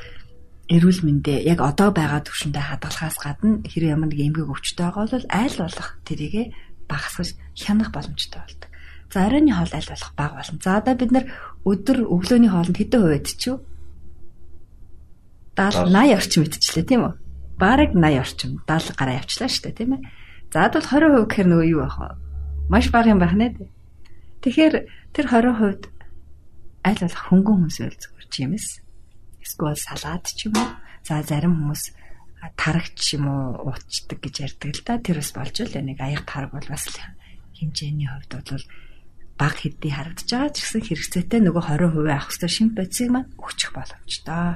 эрүүл 0.65 1.05
мэндэ 1.05 1.45
яг 1.45 1.61
одоо 1.61 1.93
байгаа 1.93 2.25
төвшөндөө 2.25 2.63
хадгалахаас 2.65 3.17
гадна 3.21 3.61
хэрэг 3.69 3.93
ямар 3.93 4.09
нэг 4.09 4.21
эмгэг 4.25 4.49
өвчтэй 4.49 4.89
байгаа 4.89 5.05
бол 5.05 5.27
айл 5.29 5.55
болох 5.61 5.89
тэрийгэ 6.01 6.43
багасгаж 6.89 7.29
хянах 7.53 7.89
боломжтой 7.93 8.41
болдог. 8.41 8.69
За 9.13 9.29
оройн 9.29 9.53
хоол 9.53 9.69
аль 9.69 9.91
болох 9.93 10.11
бага 10.17 10.35
болно. 10.41 10.57
За 10.65 10.81
одоо 10.81 10.93
бид 10.97 11.11
нар 11.13 11.25
өдөр 11.61 12.09
өглөөний 12.09 12.49
хоолнд 12.49 12.77
хэдэн 12.81 13.01
хувь 13.05 13.17
идчихв? 13.21 13.61
70 15.53 15.93
80 15.93 16.17
орчим 16.17 16.41
идчихлээ 16.49 16.85
тийм 16.89 17.01
үү? 17.05 17.13
Бараг 17.61 17.93
80 17.93 18.17
орчим 18.25 18.51
70 18.65 18.97
гараа 18.97 19.21
явчлаа 19.21 19.49
шүү 19.49 19.63
дээ 19.69 19.77
тийм 19.77 19.93
ээ. 19.93 20.01
За 20.55 20.71
бол 20.71 20.79
20% 20.79 21.27
гэхээр 21.27 21.47
нөгөө 21.51 21.67
юу 21.67 21.83
байх 21.83 21.99
вэ? 21.99 22.15
Маш 22.71 22.87
бага 22.87 23.11
юм 23.11 23.19
байна 23.19 23.51
дээ. 23.51 23.67
Тэгэхээр 24.39 24.75
тэр 25.11 25.25
20% 25.27 25.91
аль 26.79 27.01
болох 27.03 27.23
хөнгөн 27.27 27.67
байл 27.67 27.91
зүгээр 27.99 28.27
чимэс. 28.31 28.79
Эсвэл 29.43 29.75
салаад 29.75 30.23
ч 30.31 30.47
юм 30.47 30.55
уу. 30.55 30.79
За 31.03 31.19
зарим 31.27 31.59
хүмүүс 31.59 31.91
тарагч 32.55 33.19
юм 33.19 33.27
уу 33.27 33.67
уучдаг 33.67 34.15
гэж 34.23 34.35
ярьдаг 34.47 34.71
л 34.71 34.83
да. 34.87 34.95
Тэр 35.03 35.19
бас 35.19 35.35
болж 35.35 35.59
л 35.59 35.75
нэг 35.75 35.99
аяг 35.99 36.23
тараг 36.23 36.55
бол 36.55 36.67
бас 36.71 36.87
хэмжээний 37.59 38.07
хувьд 38.07 38.31
бол 38.39 38.63
баг 39.35 39.59
хэдий 39.59 39.91
харагдаж 39.91 40.23
байгаа 40.31 40.55
ч 40.55 40.63
гэсэн 40.63 40.87
хэрэгцээтэй 40.87 41.39
нөгөө 41.43 41.63
20% 41.67 42.07
авах 42.07 42.31
хэрэгтэй 42.31 42.47
шимп 42.55 42.79
бодисыг 42.79 43.11
маань 43.11 43.27
өгчих 43.35 43.75
боломжтой. 43.75 44.55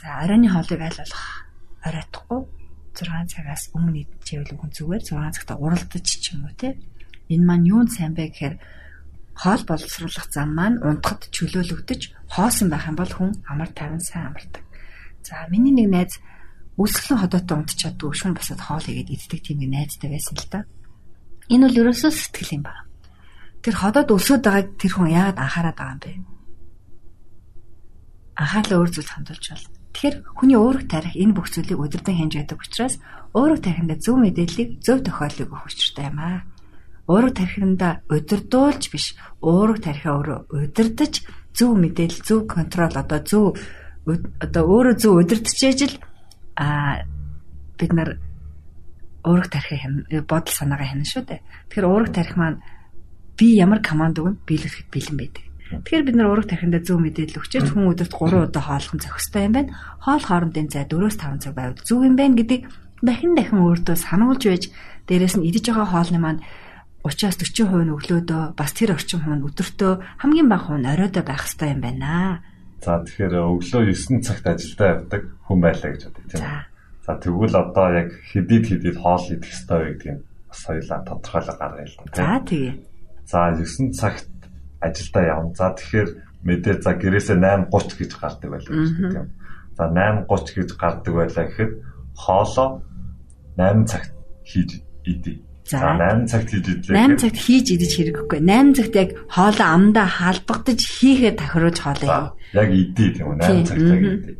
За 0.00 0.08
оройн 0.24 0.48
хоолыг 0.48 0.80
аль 0.80 1.00
болох 1.04 1.24
оройтхгүй 1.84 2.59
6 2.94 3.30
цагаас 3.32 3.70
өмнө 3.76 4.02
идчихвэл 4.02 4.58
хүн 4.58 4.70
зүгээр 4.74 5.02
6 5.06 5.36
цагта 5.36 5.54
уралдаж 5.56 6.06
ч 6.06 6.34
юм 6.34 6.44
уу 6.44 6.54
те. 6.58 6.76
Энэ 7.30 7.46
маань 7.46 7.68
юунд 7.70 7.90
сайн 7.94 8.12
бэ 8.14 8.34
гэхээр 8.34 8.54
хоол 9.38 9.62
боловсруулах 9.64 10.26
зам 10.34 10.50
маань 10.58 10.82
унтахад 10.82 11.30
чөлөөлөгдөж 11.30 12.02
хоосон 12.34 12.68
байх 12.70 12.90
юм 12.90 12.96
бол 12.98 13.12
хүн 13.14 13.30
амар 13.46 13.70
тайван 13.70 14.02
сайн 14.02 14.34
амардаг. 14.34 14.64
За 15.22 15.46
миний 15.48 15.72
нэг 15.72 15.88
найз 15.88 16.12
өсгөлэн 16.76 17.22
ходоотой 17.22 17.56
унтчихадгүй 17.62 18.10
шүүн 18.10 18.34
басаад 18.34 18.60
хоол 18.60 18.86
игээд 18.90 19.14
иддэг 19.14 19.40
тийм 19.46 19.58
нэг 19.62 19.70
найзтай 19.70 20.10
байсан 20.10 20.36
л 20.36 20.48
да. 20.50 20.60
Энэ 21.48 21.70
бол 21.70 21.80
ерөөсөө 21.86 22.10
сэтгэл 22.10 22.54
юм 22.58 22.62
байна. 22.66 22.84
Тэр 23.62 23.74
ходоод 23.78 24.08
өсөд 24.10 24.42
байгааг 24.42 24.68
тэр 24.80 24.92
хүн 24.98 25.14
яагаад 25.14 25.38
анхаарат 25.38 25.76
байгаа 25.78 25.94
юм 25.94 26.24
бэ? 26.26 26.38
Анхаарлаа 28.40 28.78
өөр 28.80 28.90
зүйлд 28.90 29.12
хандуулж 29.14 29.46
байна 29.46 29.79
Тэгэхээр 29.90 30.16
хүний 30.38 30.58
уурах 30.58 30.86
тарих 30.86 31.18
энэ 31.18 31.34
бүх 31.34 31.50
зүйлийг 31.50 31.78
удирдан 31.82 32.14
хянж 32.14 32.34
байдаг 32.38 32.58
учраас 32.62 32.94
уурах 33.34 33.60
тарихында 33.60 33.98
зөв 33.98 34.16
мэдээллийг 34.22 34.70
зөв 34.80 35.02
тохиолыг 35.02 35.50
өгөх 35.50 35.66
учиртай 35.66 36.06
юм 36.10 36.18
аа. 36.22 36.46
Уурах 37.10 37.34
тарихында 37.34 37.88
удирдуулж 38.06 38.84
биш, 38.94 39.18
уурах 39.42 39.82
тарихаа 39.82 40.14
өөрөө 40.14 40.38
удирдах 40.54 41.14
зөв 41.54 41.70
мэдээлэл, 41.74 42.22
зөв 42.22 42.46
контрол 42.46 42.94
одоо 42.94 43.20
зөв 43.26 43.58
одоо 44.38 44.62
өөрөө 44.64 44.94
зөв 44.94 45.12
удирдахж 45.18 45.60
ижил 45.66 45.94
а 46.54 47.02
бид 47.74 47.92
нар 47.92 48.22
уурах 49.26 49.50
тарихын 49.50 50.06
бодол 50.24 50.54
санаагаа 50.54 50.86
хянана 50.86 51.10
шүү 51.10 51.24
дээ. 51.26 51.40
Тэгэхээр 51.68 51.90
уурах 51.90 52.14
тарих 52.14 52.36
маань 52.38 52.62
би 53.36 53.58
ямар 53.58 53.82
команд 53.82 54.22
өгнө 54.22 54.40
биелүүлэхэд 54.46 54.88
бэлэн 54.88 55.18
байдаг. 55.18 55.49
Тэгэхээр 55.70 56.06
бид 56.06 56.16
нар 56.18 56.34
ураг 56.34 56.50
тархиндаа 56.50 56.82
зөв 56.82 56.98
мэдээлэл 56.98 57.38
өгчөөч 57.38 57.68
хүн 57.70 57.94
өдөрт 57.94 58.14
3 58.18 58.50
удаа 58.50 58.62
хооллох 58.66 58.94
нь 58.98 59.04
зохистой 59.06 59.46
юм 59.46 59.54
байна. 59.54 59.70
Хоол 60.02 60.24
хоорондын 60.26 60.66
зай 60.66 60.84
4-5 60.90 61.46
цаг 61.46 61.54
байвал 61.54 61.78
зөв 61.78 62.02
юм 62.02 62.18
байна 62.18 62.34
гэдгийг 62.34 62.66
дахин 63.06 63.38
дахин 63.38 63.62
өөртөө 63.62 63.96
сануулж 63.96 64.42
байж 64.50 64.64
дээрэс 65.06 65.38
нь 65.38 65.46
идэж 65.46 65.70
байгаа 65.70 65.88
хоолны 65.94 66.18
маань 66.18 66.42
30-аас 67.06 67.38
40% 67.38 67.86
нь 67.86 67.94
өглөөдөө 67.96 68.42
бас 68.58 68.70
тэр 68.76 68.98
орчим 68.98 69.22
хүн 69.24 69.46
өдөртөө 69.48 69.92
хамгийн 70.20 70.48
бага 70.50 70.74
хүн 70.74 70.90
оройдоо 70.90 71.24
байх 71.24 71.46
хэрэгтэй 71.46 71.70
юм 71.72 71.80
байна. 71.80 72.42
За 72.84 73.00
тэгэхээр 73.00 73.34
өглөө 73.40 73.82
9 73.94 74.20
цагт 74.26 74.44
ажилдаа 74.44 74.88
явдаг 75.00 75.22
хүн 75.48 75.58
байлаа 75.64 75.90
гэж 75.94 76.02
бодъё 76.10 76.24
тийм. 76.28 76.44
За 77.06 77.12
тэгвэл 77.16 77.56
одоо 77.56 77.86
яг 77.94 78.08
хэдийд 78.28 78.64
хэдийд 78.68 78.96
хоол 79.00 79.24
идэх 79.32 79.48
хэрэгтэй 79.48 79.78
вэ 79.80 79.88
гэдгийг 79.96 80.20
бас 80.50 80.60
хоёлаа 80.66 81.00
тодорхойлоо 81.08 81.56
гаргая 81.56 81.86
л 81.88 81.96
да. 81.96 82.12
За 82.20 82.28
тэгээ. 82.44 82.74
За 83.24 83.38
9 83.56 83.96
цагт 83.96 84.28
ажилдаа 84.80 85.24
явна. 85.24 85.54
За 85.54 85.76
тэгэхээр 85.76 86.08
мэдээ 86.44 86.74
за 86.80 86.92
гэрээсээ 86.96 87.36
8:30 87.36 88.00
гэж 88.00 88.10
гардаг 88.16 88.48
байлаа 88.50 88.74
гэж 88.80 88.90
тийм. 88.96 89.28
За 89.76 89.84
8:30 89.92 90.56
гэж 90.56 90.70
гардаг 90.80 91.14
байлаа 91.14 91.44
гэхэд 91.48 91.72
хоолоо 92.16 92.68
8 93.56 93.84
цагт 93.86 94.12
хийж 94.44 94.70
идэ. 95.04 95.34
За 95.68 95.94
8 95.94 96.26
цагт 96.26 96.48
хийж 96.50 96.66
идлээ. 96.66 96.96
8 96.96 97.20
цагт 97.20 97.38
хийж 97.38 97.66
идэж 97.76 97.92
хэрэггүй. 97.96 98.40
8 98.40 98.76
цагт 98.76 98.94
яг 98.96 99.10
хоолоо 99.28 99.68
амдаа 99.76 100.08
халбагдаж 100.08 100.80
хийхэд 100.80 101.36
тохируулж 101.38 101.78
хоолоо. 101.78 102.34
Яг 102.56 102.68
идэ 102.72 103.06
тийм 103.14 103.26
үү 103.30 103.36
8 103.38 103.68
цагт 103.68 103.84
яг 103.84 104.02
идэ. 104.16 104.32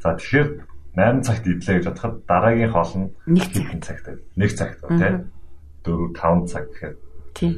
За 0.00 0.14
тэгэхээр 0.16 0.48
8 0.96 1.26
цагт 1.26 1.44
идлээ 1.46 1.74
гэж 1.78 1.86
бодоход 1.90 2.14
дараагийн 2.30 2.70
хоол 2.72 2.92
нь 2.94 3.08
1 3.26 3.82
цагт. 3.82 4.06
1 4.38 4.54
цагт 4.54 4.78
тийм 4.86 5.28
4 5.84 6.14
5 6.14 6.46
цаг 6.46 6.64
гэхээр. 6.70 6.96
Тийм. 7.34 7.54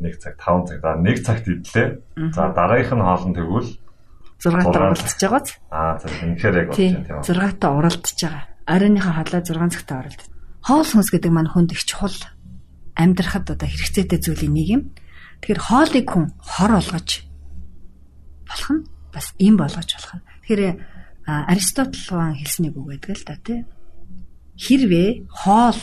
1 0.00 0.18
цаг 0.18 0.34
5 0.40 0.68
цаг. 0.68 0.78
За 0.80 0.96
1 0.96 1.22
цагт 1.22 1.44
идлээ. 1.46 1.88
За 2.32 2.42
дараагийнх 2.56 2.96
нь 2.96 3.04
хоол 3.04 3.24
нь 3.28 3.36
тэгвэл 3.36 3.70
6 4.40 4.72
таа 4.72 4.88
уралдаж 4.88 5.12
байгааз. 5.20 5.48
Аа 5.68 6.00
за 6.00 6.08
үнэхээр 6.08 6.56
яг 6.56 6.68
болж 6.72 6.80
байна 6.80 7.04
тийм 7.04 7.16
үү. 7.20 7.28
6 7.28 7.60
таа 7.60 7.72
уралдаж 7.76 8.16
байгаа. 8.16 8.44
Оройныхоо 8.64 9.12
хоолой 9.12 9.42
6 9.44 9.74
цагтаа 9.76 9.98
уралдаж. 10.00 10.28
Хоол 10.64 10.88
хүнс 10.88 11.10
гэдэг 11.12 11.32
маань 11.32 11.52
хүнд 11.52 11.70
их 11.76 11.82
чухал 11.84 12.18
амьдрахад 12.96 13.46
одоо 13.52 13.68
хэрэгцээтэй 13.68 14.20
зүйлийн 14.20 14.54
нэг 14.56 14.68
юм. 14.72 14.82
Тэгэхээр 15.44 15.60
хоолыг 15.60 16.06
хүн 16.08 16.26
хор 16.40 16.72
олгож 16.80 17.10
болох 18.48 18.70
нь 18.72 18.82
бас 19.12 19.26
им 19.36 19.54
болгож 19.60 19.88
болох 19.92 20.12
нь. 20.16 20.24
Тэгэхээр 20.48 20.62
Аристотл 21.28 22.00
хаан 22.08 22.36
хэлснийг 22.36 22.74
үг 22.76 22.86
байдаг 22.88 23.12
л 23.16 23.24
да 23.28 23.36
тий. 23.40 23.60
Хэрвээ 24.56 25.28
хоол 25.28 25.80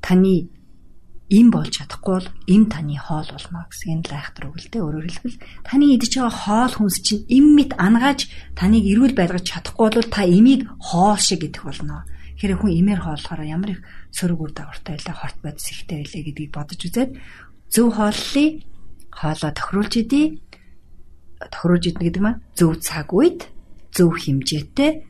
таны 0.00 0.48
им 1.30 1.54
болж 1.54 1.78
чадахгүй 1.78 2.14
бол 2.18 2.28
им 2.50 2.66
таны 2.66 2.98
хоол 2.98 3.28
болно 3.30 3.70
гэсэн 3.70 4.02
л 4.02 4.10
айхтар 4.18 4.50
үг 4.50 4.58
л 4.58 4.66
дээ. 4.66 4.82
Өөрөөр 4.82 5.06
хэлбэл 5.06 5.38
таны 5.62 5.94
идэж 5.94 6.12
байгаа 6.18 6.34
хоол 6.34 6.74
хүнс 6.74 6.96
чинь 7.06 7.22
им 7.30 7.54
мэд 7.54 7.78
ангааж 7.78 8.26
таныг 8.58 8.82
эрүүл 8.82 9.14
байлгаж 9.14 9.46
чадахгүй 9.46 9.88
бол 9.94 10.10
та 10.10 10.26
имийг 10.26 10.66
хоол 10.82 11.22
шиг 11.22 11.46
идэх 11.46 11.62
болно. 11.62 12.02
Тэгэхээр 12.34 12.58
хүн 12.58 12.72
имээр 12.82 13.00
хооллохоор 13.06 13.46
ямар 13.46 13.70
их 13.78 13.80
сөрөг 14.10 14.40
үр 14.42 14.52
дагавартай 14.58 14.98
байлаа, 14.98 15.14
хорт 15.14 15.38
бодис 15.38 15.66
ихтэй 15.70 15.96
байлаа 16.02 16.22
гэдгийг 16.26 16.50
бодож 16.50 16.80
үзээд 16.82 17.10
зөв 17.70 17.86
хооллыг 17.94 18.52
хоолоо 19.14 19.50
тохируулж 19.54 19.94
идэ. 20.02 20.22
Тохируулж 21.46 21.84
идэх 21.94 22.02
гэдэг 22.02 22.22
маань 22.26 22.42
зөв 22.58 22.74
цаг 22.82 23.14
үед, 23.14 23.46
зөв 23.94 24.18
хэмжээтэй 24.18 25.06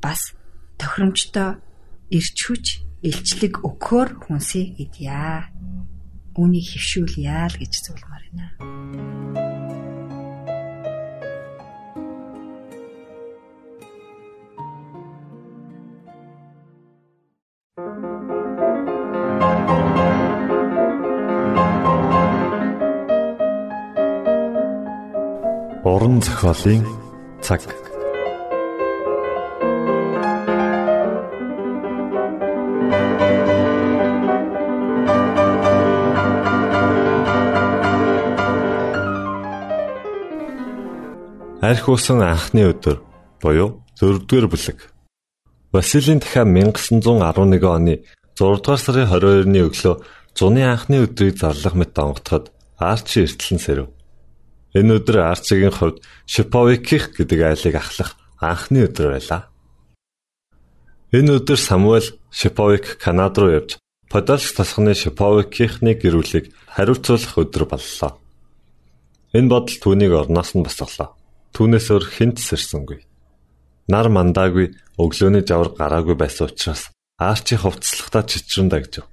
бас 0.00 0.32
тохиромжтой 0.80 1.60
ирч 2.08 2.38
хүч 2.40 2.87
илчлэг 3.02 3.62
өгөхөөр 3.62 4.08
хүнсийг 4.26 4.74
идья. 4.82 5.46
Үүнийг 6.38 6.66
хөвшүүлье 6.70 7.34
л 7.50 7.54
гэж 7.58 7.72
зөвлөмөр 7.82 8.24
байна. 8.34 8.46
Уран 25.88 26.20
зохиолын 26.22 26.84
цаг 27.42 27.87
Арх 41.68 41.84
усан 41.92 42.22
анхны 42.24 42.62
өдөр 42.72 43.02
буюу 43.42 43.84
4-р 44.00 44.46
бүлэг. 44.48 44.78
Василийн 45.68 46.16
дахиад 46.16 46.48
1911 46.48 47.04
оны 47.68 48.08
6 48.40 48.64
дугаар 48.64 48.80
сарын 48.80 49.04
22-ны 49.12 49.60
өглөө 49.68 49.94
зуны 50.32 50.64
анхны 50.64 51.04
өдрийг 51.04 51.36
зарлах 51.36 51.76
мэт 51.76 51.92
онготоход 51.92 52.48
Арчи 52.80 53.28
эртлэн 53.28 53.60
сэрв. 53.60 53.92
Энэ 54.72 54.96
өдөр 54.96 55.28
Арчигийн 55.28 55.76
хувьд 55.76 56.00
Шиповиких 56.24 57.12
гэдэг 57.20 57.40
айлыг 57.44 57.74
ахлах 57.76 58.16
анхны 58.40 58.88
өдөр 58.88 59.12
байлаа. 59.12 59.52
Энэ 61.12 61.36
өдөр 61.36 61.60
Самуэль 61.60 62.16
Шиповик 62.32 62.96
Канад 62.96 63.36
руу 63.36 63.52
явж 63.52 63.76
Подольск 64.08 64.56
тосгоны 64.56 64.96
Шиповикийнхны 64.96 66.00
гэрүүлийг 66.00 66.48
хариуцуулах 66.64 67.36
өдөр 67.36 67.68
боллоо. 67.68 68.16
Энэ 69.36 69.52
бодол 69.52 69.76
түүнийг 69.76 70.16
орноос 70.16 70.56
нь 70.56 70.64
босголоо. 70.64 71.17
Түүнээс 71.54 71.86
өөр 71.92 72.04
хинт 72.08 72.38
сэрсэнгүй. 72.38 73.04
Нар 73.88 74.08
мандаагүй 74.12 74.76
өглөөний 75.00 75.44
жавар 75.48 75.72
гараагүй 75.78 76.16
байсан 76.18 76.52
учраас 76.52 76.92
Арчи 77.18 77.56
хувцаслагтаа 77.58 78.22
чичрэн 78.30 78.68
дагжив. 78.70 79.04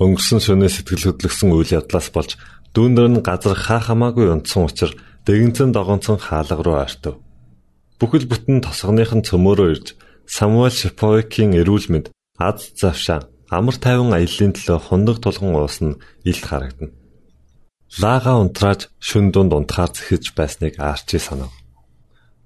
Өнгөрсөн 0.00 0.40
шөнөө 0.40 0.70
сэтгэл 0.72 1.04
хөдлөсөн 1.12 1.50
үйл 1.52 1.76
явдлаас 1.76 2.08
болж 2.14 2.40
дүүндэр 2.72 3.08
нь 3.12 3.24
газар 3.24 3.56
хаа 3.56 3.80
хамаагүй 3.84 4.32
унтсан 4.32 4.64
учраас 4.68 4.96
дэгэнцэн 5.28 5.76
догонцон 5.76 6.16
хаалга 6.16 6.62
руу 6.64 6.76
ойртов. 6.80 7.20
Бүхэл 8.00 8.28
бүтэн 8.28 8.64
тосгоных 8.64 9.12
нь 9.16 9.26
цөмөөрөө 9.28 9.68
ирж 9.72 9.86
Самуэль 10.28 10.72
Шиповикийн 10.72 11.52
эрүүл 11.60 11.86
мэнд 11.92 12.06
аз 12.36 12.72
завшаа 12.80 13.28
амар 13.48 13.76
тайван 13.76 14.12
аяллаа 14.12 14.52
төлөө 14.52 14.78
хундаг 14.84 15.16
тулган 15.20 15.54
уусна 15.56 15.96
илт 16.24 16.44
харагдана. 16.44 16.92
Лага 17.94 18.34
унтрааж 18.42 18.90
шүн 18.98 19.30
дунд 19.30 19.54
унтахаар 19.54 19.94
зэхэж 19.94 20.34
байсныг 20.34 20.74
Арчи 20.82 21.18
санав. 21.22 21.54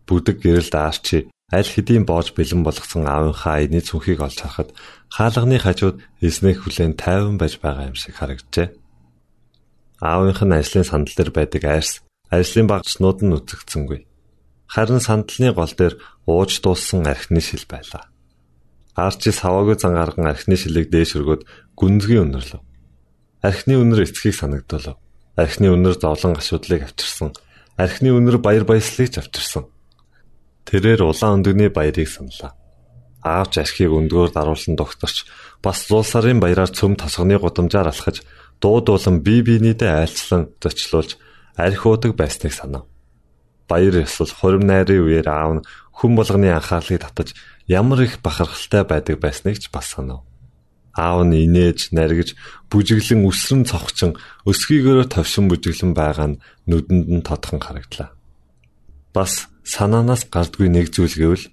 Бүдэг 0.06 0.44
гэрэлд 0.44 0.74
Арчи 0.76 1.32
аль 1.48 1.66
хэдийн 1.66 2.04
боож 2.04 2.36
бэлэн 2.36 2.62
болгосон 2.62 3.08
аавынхаа 3.08 3.58
аяны 3.58 3.80
цүнхийг 3.80 4.20
олж 4.20 4.36
харахад 4.36 4.70
хаалганы 5.08 5.58
хажууд 5.58 5.96
эснэх 6.20 6.62
хүлэн 6.62 6.92
тайван 6.94 7.40
байж 7.40 7.56
байгаа 7.58 7.88
юм 7.90 7.96
шиг 7.96 8.14
харагджээ. 8.20 8.68
Аавынх 10.04 10.40
нь 10.44 10.54
ажлын 10.54 10.86
сандал 10.86 11.16
дээр 11.16 11.32
байдаг 11.34 11.62
айрс 11.64 12.04
ажлын 12.30 12.68
багцнууд 12.68 13.18
нь 13.24 13.34
үзэгдсэнгүй. 13.34 14.00
Харин 14.70 15.00
сандалны 15.02 15.50
гол 15.56 15.72
дээр 15.74 15.94
ууж 16.30 16.62
дууссан 16.62 17.08
архины 17.08 17.40
шил 17.42 17.64
байлаа. 17.66 18.12
Арчи 18.94 19.32
саваагүй 19.34 19.80
зан 19.80 19.96
гарган 19.98 20.30
архины 20.30 20.54
шилийг 20.60 20.92
дээш 20.94 21.18
өргөд 21.18 21.42
гүнзгий 21.74 22.22
өнөрлөв. 22.22 22.62
Архины 23.42 23.82
өнөр 23.82 24.06
эцгийг 24.06 24.36
санагдуулав. 24.38 25.00
Архины 25.40 25.72
өнөр 25.72 25.96
зовлон 25.96 26.36
гашуудлыг 26.36 26.84
авчирсан. 26.84 27.32
Архины 27.80 28.12
өнөр 28.12 28.36
баяр 28.44 28.68
баясгалыг 28.68 29.16
авчирсан. 29.24 29.64
Тэрээр 30.68 31.00
улаан 31.08 31.40
өндөгний 31.40 31.72
баярыг 31.72 32.08
саналаа. 32.12 32.52
Аавч 33.24 33.56
архийг 33.56 33.88
өндгөөр 33.88 34.36
даруулсан 34.36 34.76
докторч 34.76 35.24
бас 35.64 35.88
зулсарын 35.88 36.44
баяраар 36.44 36.68
цөм 36.68 36.96
тосгоны 37.00 37.40
гудамжаар 37.40 37.88
алхаж 37.88 38.20
дуудуулан 38.60 39.24
бие 39.24 39.40
биенийдээ 39.40 39.92
айлчлан 40.04 40.52
зочлуулж 40.60 41.16
арх 41.56 41.82
уудаг 41.88 42.12
байсныг 42.16 42.52
санав. 42.52 42.84
Баяр 43.68 44.04
ёсол 44.04 44.28
хурим 44.28 44.64
найрын 44.68 45.04
үеэр 45.04 45.28
аав 45.28 45.52
нь 45.56 45.64
хүн 45.96 46.12
болгоны 46.16 46.52
анхаарлыг 46.52 47.00
татаж 47.00 47.32
ямар 47.68 48.04
их 48.04 48.20
бахархалтай 48.20 48.84
байдаг 48.84 49.16
байсныг 49.20 49.56
ч 49.60 49.72
бас 49.72 49.96
санав. 49.96 50.24
Аав 50.96 51.22
нь 51.22 51.46
инээж, 51.46 51.94
наргиж, 51.94 52.34
бүжиглэн 52.70 53.26
үсрэн 53.26 53.62
цогчин 53.66 54.18
өсгийгөөрөө 54.46 55.06
тавшин 55.06 55.46
бүжиглэн 55.46 55.94
байгаа 55.94 56.28
нь 56.34 56.40
нүдэнд 56.66 57.06
нь 57.14 57.26
тодхон 57.26 57.62
харагдлаа. 57.62 58.10
Бас 59.14 59.46
санаанаас 59.62 60.26
гардгүй 60.26 60.66
нэг 60.70 60.90
зүйл 60.90 61.14
гэвэл 61.14 61.46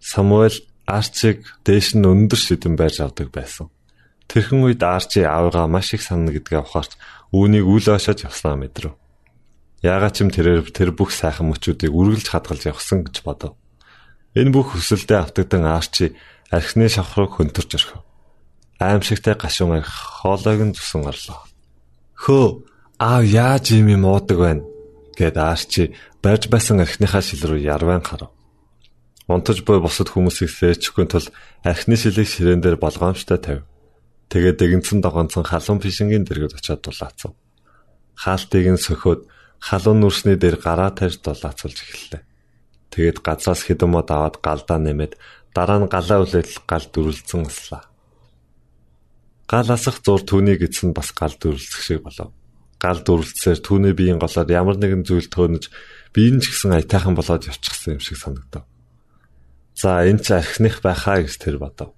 Самуэль 0.00 0.60
Арчиг 0.84 1.46
дээш 1.64 1.94
нь 1.96 2.04
өндөр 2.04 2.40
шидэн 2.40 2.74
байж 2.76 3.00
авдаг 3.00 3.32
байсан. 3.32 3.72
Тэрхэн 4.28 4.64
үед 4.66 4.82
Арчи 4.82 5.24
аавгаа 5.24 5.68
маш 5.70 5.94
их 5.94 6.02
санана 6.02 6.32
гэдгээ 6.34 6.60
ухаарч 6.60 6.92
үүнийг 7.32 7.64
үл 7.64 7.86
ойшож 7.86 8.28
явснаа 8.28 8.56
мэдрэв. 8.60 8.92
Яагаад 9.80 10.14
ч 10.14 10.18
юм 10.26 10.30
тэрээр 10.34 10.68
тэр 10.74 10.90
бүх 10.92 11.14
сайхан 11.14 11.48
мөчүүдийг 11.48 11.92
үргэлж 11.92 12.28
хадгалж 12.28 12.64
явсан 12.68 13.06
гэж 13.06 13.24
бодов. 13.24 13.56
Энэ 14.34 14.52
бүх 14.52 14.74
хүсэлдээ 14.74 15.18
автагдан 15.22 15.64
Арчи 15.64 16.16
архины 16.50 16.88
шавхрыг 16.90 17.30
хөнтөрч 17.38 17.70
орхив 17.78 18.11
аимшигтай 18.82 19.34
гашуун 19.38 19.78
арх 19.78 19.90
хоолойг 20.22 20.60
нь 20.66 20.74
зүсэн 20.74 21.06
орлоо. 21.06 21.40
Хөө 22.22 22.46
аав 22.98 23.24
яаж 23.24 23.70
юм 23.78 23.88
юм 23.94 24.04
уудаг 24.06 24.38
байна 24.38 24.62
гэд 25.18 25.36
Арчи 25.36 25.94
барьж 26.22 26.48
байсан 26.48 26.80
архиныхаа 26.82 27.22
шил 27.22 27.42
рүү 27.46 27.60
ярван 27.62 28.02
харав. 28.02 28.30
Унтаж 29.28 29.62
буй 29.62 29.78
бусад 29.78 30.10
хүмүүсийг 30.10 30.50
сээчихгүй 30.50 31.06
тул 31.06 31.26
архины 31.62 31.96
шилийг 31.96 32.28
ширээн 32.28 32.60
дээр 32.62 32.76
болгоомжтой 32.80 33.38
тавь. 33.38 33.62
Тэгээд 34.30 34.58
дэгэнцэн 34.58 34.98
догонцон 35.04 35.44
халуун 35.44 35.80
фишингийн 35.80 36.24
дэргэд 36.24 36.56
очиод 36.58 36.82
дулаацав. 36.82 37.36
Хаалтыг 38.16 38.66
нь 38.66 38.80
сөхөөд 38.80 39.28
халуун 39.60 40.00
нүрсний 40.00 40.36
дээр 40.40 40.56
гараа 40.58 40.90
тарьж 40.90 41.20
дулаацуулж 41.22 41.78
эхэллээ. 41.78 42.22
Тэгээд 42.90 43.18
газраас 43.22 43.62
хэдэн 43.62 43.90
мод 43.92 44.08
аваад 44.10 44.40
галдаа 44.42 44.78
нэмээд 44.80 45.16
дараа 45.54 45.78
нь 45.80 45.92
галаа 45.92 46.24
үлээл 46.24 46.66
гал 46.66 46.86
дүрлцэн 46.90 47.46
аслаа. 47.46 47.91
Гал 49.52 49.68
асах 49.68 50.00
зур 50.00 50.24
түүнийг 50.24 50.64
эзэн 50.64 50.96
бас 50.96 51.12
гал 51.12 51.36
дүрлцэх 51.36 51.84
шиг 51.84 52.00
болов. 52.00 52.32
Гал 52.80 53.04
дүрлцсээр 53.04 53.60
түүний 53.60 53.92
биеийн 53.92 54.16
голоор 54.16 54.48
ямар 54.48 54.80
нэгэн 54.80 55.04
зүйл 55.04 55.28
төөнөж 55.28 55.68
биеийн 56.16 56.40
ч 56.40 56.56
гэсэн 56.56 56.72
аятайхан 56.80 57.12
болоод 57.12 57.44
явчихсан 57.44 58.00
юм 58.00 58.00
шиг 58.00 58.16
санагдав. 58.16 58.64
За 59.76 60.08
энэ 60.08 60.24
ч 60.24 60.32
архиных 60.32 60.80
байхаа 60.80 61.20
гэж 61.20 61.36
тэр 61.36 61.60
бодов. 61.60 61.92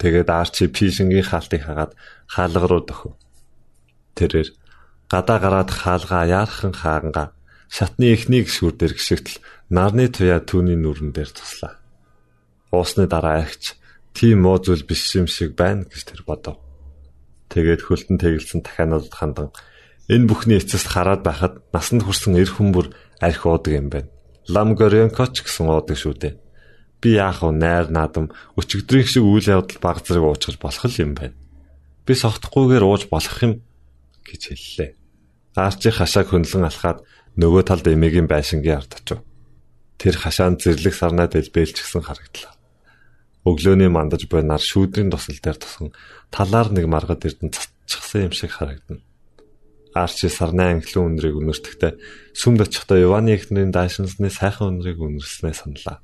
Тэгээд 0.00 0.32
Арчи 0.32 0.72
Пишингийн 0.72 1.28
хаалтыг 1.28 1.68
хагаад 1.68 1.92
хаалга 2.24 2.66
руу 2.72 2.80
дөхөв. 2.88 3.12
Тэрээр 4.16 4.48
гадаа 5.12 5.38
гараад 5.44 5.70
хаалгаа 5.76 6.24
яархан 6.24 6.72
хааганга 6.72 7.36
шатны 7.68 8.16
эхнийг 8.16 8.48
шүрдэр 8.48 8.96
гიშгтэл 8.96 9.44
нарны 9.68 10.08
туяа 10.08 10.40
түүний 10.40 10.80
нүрэн 10.80 11.12
дээр 11.12 11.28
туслаа. 11.36 11.76
Уусны 12.72 13.04
дараа 13.04 13.44
агч 13.44 13.76
тийм 14.16 14.48
муу 14.48 14.56
зүйл 14.56 14.88
биш 14.88 15.04
юм 15.12 15.28
шиг 15.28 15.52
байна 15.52 15.84
гэж 15.84 16.00
тэр 16.08 16.24
бодов. 16.24 16.63
Тэгээд 17.54 17.86
хөлтөн 17.86 18.18
тэгэлсэн 18.18 18.66
дахиануудад 18.66 19.14
хандан 19.14 19.48
энэ 20.10 20.26
бүхний 20.26 20.58
эцэст 20.58 20.90
хараад 20.90 21.22
байхад 21.22 21.62
насанд 21.70 22.02
хүрсэн 22.02 22.34
эр 22.34 22.50
хүмүүр 22.50 22.90
арх 23.22 23.42
уудаг 23.46 23.72
юм 23.72 23.88
байна. 23.94 24.10
Лам 24.50 24.74
Горенкоч 24.74 25.46
гэсэн 25.46 25.70
уудаг 25.70 25.94
шүү 25.94 26.14
дээ. 26.18 26.34
Би 26.98 27.14
яах 27.14 27.46
вэ 27.46 27.54
найр 27.54 27.94
наадам 27.94 28.34
өчигдрийн 28.58 29.06
шиг 29.06 29.22
үйл 29.22 29.46
явдал 29.46 29.78
баг 29.78 30.02
зэрэг 30.02 30.24
уучрах 30.26 30.58
болох 30.58 30.98
юм 30.98 31.14
байна. 31.14 31.38
Би 32.02 32.12
согтохгүйгээр 32.18 32.84
ууж 32.84 33.06
болох 33.06 33.38
юм 33.38 33.62
гэж 34.26 34.42
хэллээ. 34.50 34.90
Арчи 35.54 35.94
хашааг 35.94 36.34
хөндлөн 36.34 36.66
алхаад 36.66 37.06
нөгөө 37.38 37.62
талд 37.62 37.86
эмээгийн 37.86 38.26
байшингийн 38.26 38.82
ард 38.82 38.92
очив. 38.98 39.22
Тэр 39.96 40.18
хашаанд 40.18 40.58
зэрлэг 40.58 40.94
сарнаа 40.96 41.30
дэлбэлжсэн 41.30 42.02
харагдлаа. 42.02 42.53
Өглөөний 43.44 43.92
мандаж 43.92 44.24
буй 44.24 44.40
нар 44.40 44.62
шүүдрийн 44.64 45.12
тусал 45.12 45.36
дээр 45.36 45.58
тусан 45.60 45.92
талаар 46.32 46.72
нэг 46.72 46.88
маргад 46.88 47.28
эрдэн 47.28 47.52
цацчихсан 47.52 48.32
юм 48.32 48.32
шиг 48.32 48.56
харагдана. 48.56 49.04
Арчи 49.92 50.32
сарны 50.32 50.80
анхлын 50.80 51.20
үнрийг 51.20 51.36
үнэртэхдээ 51.36 51.92
сүмд 52.32 52.64
очихдоо 52.64 52.96
Иваны 53.04 53.36
эхнэрийн 53.36 53.68
даашинсны 53.68 54.32
сайхан 54.32 54.80
үнрийг 54.80 54.96
үнэрснээ 54.96 55.54
саналаа. 55.60 56.00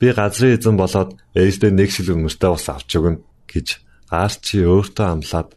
Би 0.00 0.16
газрын 0.16 0.56
эзэн 0.56 0.80
болоод 0.80 1.20
ээждээ 1.36 1.70
нэг 1.76 1.92
шил 1.92 2.16
үнэртэй 2.16 2.50
ус 2.50 2.66
авч 2.72 2.90
өгнө 2.96 3.20
гэж 3.44 3.84
Арчи 4.08 4.64
өөртөө 4.64 5.06
амлаад 5.12 5.52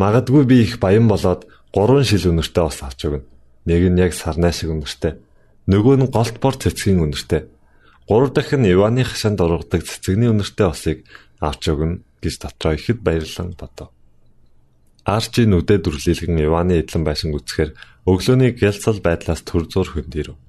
магадгүй 0.00 0.44
би 0.48 0.56
их 0.64 0.80
баян 0.80 1.04
болоод 1.04 1.44
гурван 1.68 2.08
шил 2.08 2.32
үнэртэй 2.32 2.64
ус 2.64 2.80
авч 2.80 3.12
өгнө. 3.12 3.28
Нэг 3.68 3.82
нь 3.92 4.00
яг 4.00 4.16
сарнай 4.16 4.56
шиг 4.56 4.72
үнэртэй. 4.72 5.20
Нөгөө 5.68 5.94
нь 6.00 6.08
голт 6.08 6.40
бор 6.40 6.56
цэцгийн 6.56 7.04
үнэртэй 7.04 7.57
Гурав 8.08 8.32
дахь 8.32 8.56
нь 8.56 8.72
Иваны 8.72 9.04
хашаанд 9.04 9.36
ургадаг 9.44 9.84
цэцэгний 9.84 10.32
өнөртэй 10.32 10.64
усыг 10.72 10.98
авч 11.44 11.62
өгнө 11.68 12.00
гэж 12.24 12.34
дотроо 12.40 12.72
ихэд 12.72 13.04
баярлан 13.04 13.52
бодов. 13.52 13.92
Арчи 15.04 15.44
нүдэд 15.44 15.84
дүрлэлгэн 15.84 16.40
Иваны 16.40 16.80
эдлэн 16.80 17.04
байшин 17.04 17.36
үцхээр 17.36 17.76
өглөөний 18.08 18.56
гялцал 18.56 19.04
байдлаас 19.04 19.44
төр 19.44 19.68
зур 19.68 19.92
хөнд 19.92 20.16
ирв. 20.16 20.40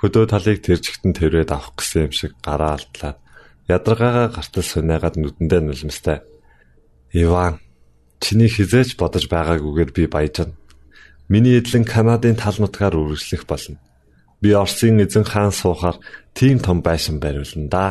Хөдөө 0.00 0.24
талыг 0.32 0.64
тэржигтэн 0.64 1.12
тэрвэд 1.12 1.52
авах 1.52 1.76
гэсэн 1.76 2.08
юм 2.08 2.12
шиг 2.16 2.32
гараа 2.40 2.80
алдлаад 2.80 3.20
ядаргаагаа 3.68 4.28
гартал 4.32 4.64
сунаагаад 4.64 5.20
нүдэндээ 5.20 5.60
нулимстай. 5.60 6.24
Иван 7.12 7.60
чиний 8.16 8.48
хизээч 8.48 8.96
бодож 8.96 9.28
байгаагүйгээр 9.28 9.90
би 9.92 10.08
баяжна. 10.08 10.56
Миний 11.28 11.60
эдлэн 11.60 11.84
Канадын 11.84 12.40
тал 12.40 12.56
нутгаар 12.56 12.96
үргэлжлэх 12.96 13.44
болно 13.44 13.76
би 14.42 14.50
Оросын 14.52 14.98
эзэн 14.98 15.24
хаан 15.24 15.54
суухаар 15.54 15.96
тийм 16.34 16.58
том 16.58 16.82
байшин 16.82 17.22
бариулна 17.22 17.68
да. 17.70 17.86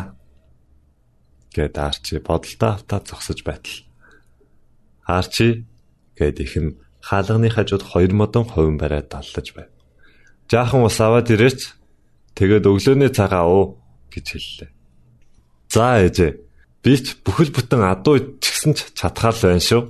гэд 1.56 1.80
Арчи 1.80 2.20
бодолтой 2.20 2.76
автаа 2.76 3.00
зогсож 3.00 3.40
байтал. 3.48 3.88
Арчи 5.08 5.64
гэд 6.20 6.38
ихэн 6.44 6.76
хаалганы 7.00 7.50
хажууд 7.50 7.84
хоёр 7.88 8.12
модон 8.12 8.44
хувин 8.44 8.78
бариад 8.78 9.08
даллаж 9.08 9.48
байв. 9.56 9.72
Жаахан 10.52 10.84
ус 10.84 11.00
аваад 11.00 11.32
ирээч. 11.32 11.72
Тэгээд 12.36 12.68
өглөөний 12.68 13.12
цагаа 13.16 13.48
уу 13.48 13.80
гэж 14.12 14.26
хэллээ. 14.36 14.70
За 15.72 16.04
ээжээ. 16.04 16.32
Би 16.84 16.94
ч 17.00 17.16
бүхэл 17.24 17.52
бүтэн 17.56 17.84
адуу 17.88 18.20
ичгсэн 18.20 18.76
ч 18.76 18.92
чадхаар 18.96 19.36
л 19.36 19.44
байна 19.48 19.64
шүү. 19.64 19.84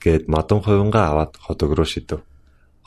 гэд 0.00 0.24
модон 0.32 0.64
хувингаа 0.64 1.12
аваад 1.12 1.32
ходог 1.36 1.76
руу 1.76 1.84
шидэв. 1.84 2.24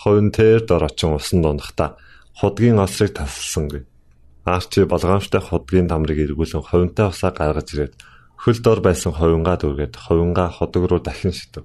Хувин 0.02 0.34
тэр 0.34 0.66
дор 0.66 0.90
очин 0.90 1.14
усан 1.14 1.46
дундахта 1.46 1.98
худгийн 2.40 2.80
осрыг 2.82 3.14
тасалсангүй. 3.14 3.86
Арчи 4.46 4.84
болгоомжтой 4.84 5.42
худгийн 5.42 5.88
тамрыг 5.88 6.20
эргүүлэн 6.20 6.66
ховинтой 6.66 7.08
усаа 7.14 7.32
гаргаж 7.32 7.68
ирээд 7.74 7.94
хөл 8.42 8.60
дор 8.60 8.80
байсан 8.84 9.16
ховингаа 9.16 9.56
дүүргээд 9.62 9.96
ховингаа 9.96 10.50
худаг 10.52 10.84
руу 10.90 11.00
дахин 11.00 11.32
шидэв. 11.32 11.64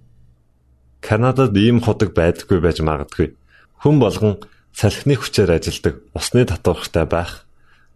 Канадад 1.02 1.56
ийм 1.56 1.82
худаг 1.82 2.14
байдаггүй 2.14 2.60
байж 2.62 2.78
магадгүй. 2.84 3.34
Хүн 3.82 3.96
болгон 3.98 4.34
салхины 4.76 5.18
хүчээр 5.18 5.58
ажилдаг 5.58 5.94
усны 6.14 6.46
татвархтай 6.46 7.06
байх 7.06 7.48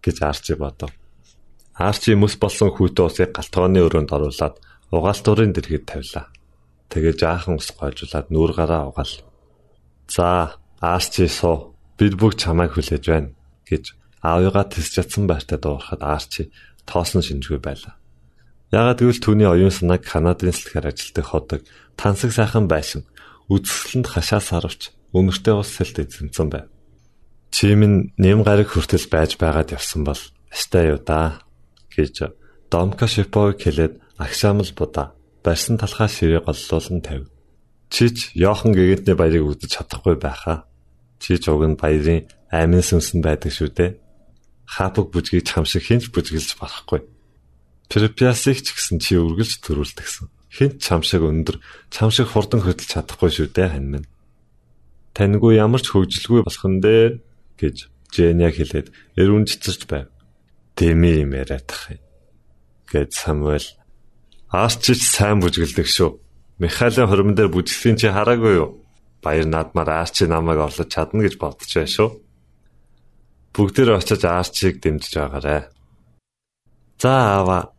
гэж 0.02 0.16
Арчи 0.22 0.54
бодов. 0.58 0.90
Арчи 1.78 2.18
мэс 2.18 2.34
болсон 2.42 2.74
хүүтэн 2.74 3.06
усыг 3.06 3.30
галтгооны 3.30 3.78
өрөөнд 3.86 4.10
оруулаад 4.10 4.56
угаалтурын 4.90 5.54
дэргэд 5.54 5.84
тавилаа. 5.86 6.26
Тэгээ 6.90 7.14
жаахан 7.22 7.56
ус 7.62 7.70
гойжуулаад 7.70 8.26
нүүр 8.34 8.52
гараа 8.52 8.90
угаал. 8.90 9.14
За, 10.10 10.58
Арчи 10.82 11.26
суу 11.30 11.71
бид 11.98 12.14
бүгд 12.20 12.38
чамайг 12.40 12.72
хүлээж 12.74 13.04
байна 13.08 13.30
гэж 13.68 13.84
аавыгаа 14.22 14.66
тэс 14.70 14.94
чадсан 14.94 15.26
байртаа 15.26 15.58
дуурахад 15.58 16.02
Арчи 16.02 16.50
тоосон 16.86 17.22
шинжгүй 17.22 17.58
байлаа. 17.58 17.98
Ягаад 18.72 19.02
гэвэл 19.02 19.20
түүний 19.20 19.48
оюун 19.50 19.74
санааг 19.74 20.06
Канадын 20.06 20.54
сэлхээр 20.54 20.88
ажилтдаг 20.88 21.26
ходог 21.28 21.60
тансаг 21.98 22.32
сайхан 22.32 22.66
байсан. 22.70 23.04
Үзэсгэлэнд 23.52 24.08
хашаа 24.08 24.40
сарвч 24.40 24.94
өнөртэй 25.12 25.52
ус 25.52 25.68
сэлд 25.68 26.08
эзэмсэн 26.08 26.48
байв. 26.48 26.72
Чимэн 27.52 28.16
нэм 28.16 28.40
гараг 28.48 28.72
хүртэл 28.72 29.12
байж 29.12 29.36
байгаад 29.36 29.76
явсан 29.76 30.08
бол 30.08 30.22
астай 30.48 30.96
юу 30.96 31.00
да 31.04 31.44
гэж 31.92 32.32
Домка 32.72 33.04
Шиповыг 33.04 33.60
хэлээд 33.60 34.00
агшаамл 34.16 34.72
будаа 34.72 35.12
барьсан 35.44 35.76
талхаа 35.76 36.08
ширээ 36.08 36.40
голлуулан 36.40 37.04
тавь. 37.04 37.28
Чич 37.92 38.32
Йохан 38.32 38.72
гэгэнтний 38.72 39.12
баярыг 39.12 39.44
үзэж 39.44 39.76
чадахгүй 39.76 40.16
байхаа 40.16 40.64
Чи 41.22 41.38
ч 41.38 41.46
уг 41.54 41.62
нь 41.62 41.78
баярын 41.78 42.26
амин 42.50 42.82
сүмсэн 42.82 43.22
байдаг 43.22 43.54
шүү 43.54 43.70
дээ. 43.70 43.90
Хапог 44.66 45.14
бүжгийг 45.14 45.46
чам 45.46 45.62
шиг 45.62 45.86
хинч 45.86 46.10
бүжгэлж 46.10 46.58
болохгүй. 46.58 47.06
Препиасыг 47.86 48.58
ч 48.66 48.74
гэсэн 48.74 48.98
чи 48.98 49.22
үргэлж 49.22 49.62
төрүүлдэгсэн. 49.62 50.26
Хинч 50.50 50.82
чам 50.82 51.06
шиг 51.06 51.22
өндөр, 51.22 51.62
чам 51.94 52.10
шиг 52.10 52.34
хурдан 52.34 52.66
хөдөлж 52.66 52.90
чадахгүй 52.90 53.30
шүү 53.30 53.54
дээ 53.54 53.68
хань 53.70 53.90
минь. 53.94 54.10
Таньгүй 55.14 55.62
ямар 55.62 55.78
ч 55.78 55.94
хөвжлгүй 55.94 56.42
болох 56.42 56.66
нь 56.66 56.82
дээ 56.82 57.22
гэж 57.62 57.76
Жэня 58.12 58.52
хэлээд 58.52 58.92
эрүүн 59.16 59.48
цэцэрч 59.48 59.88
байв. 59.88 60.12
Дэми 60.76 61.24
юм 61.24 61.32
яриадах 61.32 61.96
юм. 61.96 62.02
гэд 62.92 63.16
Самуэль 63.16 63.72
Аарчич 64.52 65.00
сайн 65.08 65.40
бүжгэлдэг 65.40 65.88
шүү. 65.88 66.20
Михаилын 66.60 67.08
хормон 67.08 67.32
дээр 67.32 67.48
бүжгэлтийн 67.48 67.96
чи 67.96 68.08
хараагүй 68.12 68.52
юу? 68.60 68.81
Баяр 69.22 69.46
наадмаар 69.46 70.02
Арчи 70.02 70.26
намайг 70.26 70.58
орлож 70.58 70.88
чадна 70.90 71.22
гэж 71.22 71.38
бодож 71.38 71.70
байна 71.70 71.94
шүү. 71.94 72.10
Бүгдээр 73.54 73.90
очиж 73.94 74.22
Арчиг 74.26 74.82
дэмжиж 74.82 75.14
байгаарэ. 75.14 75.70
За 76.98 77.38
аава 77.38 77.70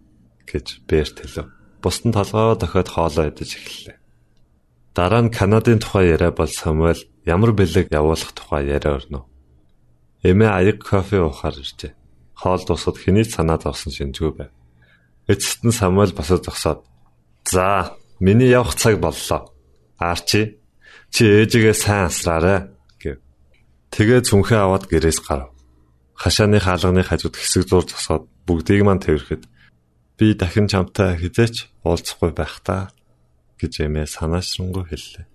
гэж 0.48 0.88
Берт 0.88 1.20
хэлв. 1.20 1.52
Бусдын 1.84 2.16
толгоо 2.16 2.56
дохиод 2.56 2.88
хоолоо 2.88 3.28
идэж 3.28 3.60
эхэллээ. 3.60 3.98
Дараа 4.96 5.22
нь 5.28 5.36
Канадын 5.36 5.84
тухай 5.84 6.16
яриа 6.16 6.32
бол 6.32 6.48
Самуэль 6.48 7.04
ямар 7.28 7.52
бэлэг 7.52 7.92
явуулах 7.92 8.32
тухай 8.32 8.72
яриа 8.72 8.96
өрнө. 8.96 9.28
Эмээ 10.24 10.48
аяг 10.48 10.80
кофе 10.80 11.20
уухаар 11.28 11.60
иржээ. 11.60 11.92
Хоол 12.40 12.64
дуусаад 12.64 12.98
хэний 13.04 13.28
санаад 13.28 13.68
орсон 13.68 13.92
шинжгүй 13.92 14.32
байв. 14.32 14.52
Эцэст 15.28 15.68
нь 15.68 15.76
Самуэль 15.76 16.16
босоо 16.16 16.40
зогсоод 16.40 16.88
"За, 17.44 17.98
миний 18.20 18.48
явах 18.48 18.76
цаг 18.80 19.02
боллоо. 19.04 19.52
Арчи 20.00 20.63
Чи 21.14 21.30
ээжигээ 21.30 21.78
сайн 21.78 22.10
асраарай 22.10 22.74
гэв. 22.98 23.22
Тэгээ 23.94 24.26
зүнхээ 24.26 24.60
аваад 24.66 24.90
гэрээс 24.90 25.22
гарав. 25.22 25.54
Хашааны 26.18 26.58
хаалганы 26.58 27.06
хажууд 27.06 27.38
хэсэг 27.38 27.70
зур 27.70 27.86
зогсоод 27.86 28.26
бүгдийг 28.50 28.82
мань 28.82 28.98
тэрхэд 28.98 29.46
би 30.18 30.34
дахин 30.34 30.66
чамтай 30.66 31.14
хизээч 31.22 31.70
уулзахгүй 31.86 32.34
байх 32.34 32.58
та 32.66 32.90
гэж 33.62 33.86
эмээ 33.86 34.10
санаашрангуй 34.10 34.90
хэллээ. 34.90 35.30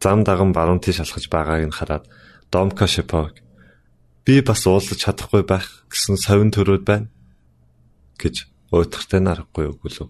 Зам 0.00 0.24
даган 0.24 0.56
баруун 0.56 0.80
тийш 0.80 1.04
алхаж 1.04 1.28
байгааг 1.28 1.68
нь 1.68 1.76
хараад 1.76 2.08
Домка 2.48 2.88
Шипог 2.88 3.36
би 4.24 4.40
бас 4.40 4.64
уулзах 4.64 4.96
чадахгүй 4.96 5.44
байх 5.44 5.84
гэсэн 5.92 6.16
совин 6.16 6.48
төрөөд 6.56 6.84
байна 6.88 7.12
гэж 8.16 8.48
уйтгартай 8.72 9.20
нарахгүй 9.20 9.76
өгүүлв. 9.76 10.08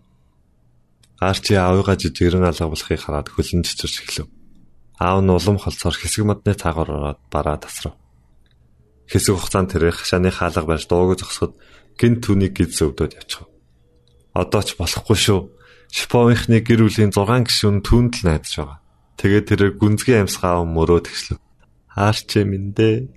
Арчи 1.19 1.59
аавыгаа 1.59 1.99
жижигрэн 1.99 2.47
алгавлахыг 2.47 3.03
хараад 3.03 3.35
хөлн 3.35 3.67
чичирч 3.67 4.07
эхлэв. 4.07 4.36
Аав 4.99 5.21
нь 5.25 5.33
улам 5.33 5.57
холцоор 5.61 5.97
хэсэг 5.97 6.25
модны 6.25 6.53
цаагаар 6.57 6.91
ороод 6.91 7.21
бараа 7.33 7.57
тасрав. 7.61 7.95
Хэсэг 9.11 9.37
хугацаанд 9.37 9.71
тэр 9.73 9.93
хашааны 9.93 10.31
хаалга 10.33 10.65
барьж 10.65 10.89
дууг 10.89 11.21
зогсоход 11.21 11.55
гинт 12.01 12.25
түүнийг 12.25 12.53
гид 12.57 12.73
зөвдөд 12.73 13.17
явчихв. 13.21 13.49
Одоо 14.33 14.63
ч 14.65 14.77
болохгүй 14.81 15.17
шүү. 15.17 15.41
Шиповынхны 15.93 16.65
гэр 16.65 16.81
бүлийн 16.89 17.13
6 17.13 17.47
гишүүн 17.47 17.79
түүнд 17.85 18.13
л 18.21 18.27
найдаж 18.27 18.53
байгаа. 18.57 18.79
Тэгээд 19.21 19.49
тэр 19.49 19.63
гүнзгий 19.81 20.17
амьсгаа 20.21 20.65
мөрөө 20.65 21.01
тэгшлв. 21.09 21.41
Аарч 21.95 22.31
минь 22.45 22.73
дээ. 22.77 23.09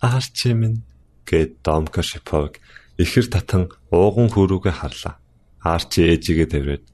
Аарч 0.00 0.38
минь 0.52 0.84
гэд 1.28 1.60
Домка 1.64 2.00
Шипов 2.00 2.56
ихэр 2.96 3.26
татан 3.26 3.72
ууган 3.90 4.30
хөрүүгээ 4.30 4.74
харлаа. 4.78 5.18
Арчи 5.64 6.04
ээжигээ 6.04 6.48
тэрвэд 6.52 6.84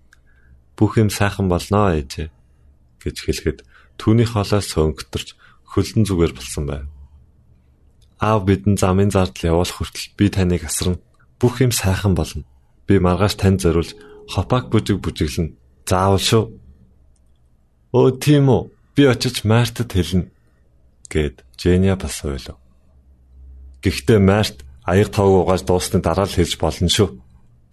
бүх 0.79 0.97
юм 0.97 1.11
сайхан 1.11 1.51
болноо 1.51 1.93
ээжээ 1.99 2.33
гэж 3.03 3.17
хэлэхэд 3.21 3.59
түүний 4.01 4.25
хоолой 4.25 4.65
сөнгөтөрч 4.65 5.29
хөлдөн 5.69 6.05
зүгээр 6.09 6.33
болсон 6.33 6.65
байв. 6.65 6.85
Аав 8.17 8.49
бидэн 8.49 8.81
замын 8.81 9.13
зардал 9.13 9.53
явуулах 9.53 9.77
хүртэл 9.77 10.17
би 10.17 10.33
таныг 10.33 10.65
асарна. 10.65 10.97
Бүх 11.37 11.61
юм 11.61 11.73
сайхан 11.73 12.17
болно. 12.17 12.49
Би 12.89 12.97
маргааш 12.97 13.37
танд 13.37 13.61
зориулж 13.61 13.93
хопак 14.33 14.73
бүжиг 14.73 15.05
бүжиглэн. 15.05 15.57
Заавал 15.85 16.21
шүү. 16.21 16.45
Өө 17.93 18.09
тийм 18.21 18.49
үү. 18.49 18.73
Би 18.97 19.03
очиж 19.09 19.45
Мартад 19.45 19.93
хэлнэ 19.93 20.29
гэд 21.11 21.45
Женя 21.57 21.97
бас 21.97 22.25
ойлов. 22.25 22.57
Гэхдээ 23.83 24.19
Март 24.21 24.65
аяг 24.85 25.09
тоог 25.11 25.45
угааж 25.47 25.63
дуусны 25.65 26.01
дараа 26.01 26.29
л 26.29 26.37
хэлж 26.37 26.55
болно 26.61 26.89
шүү 26.89 27.09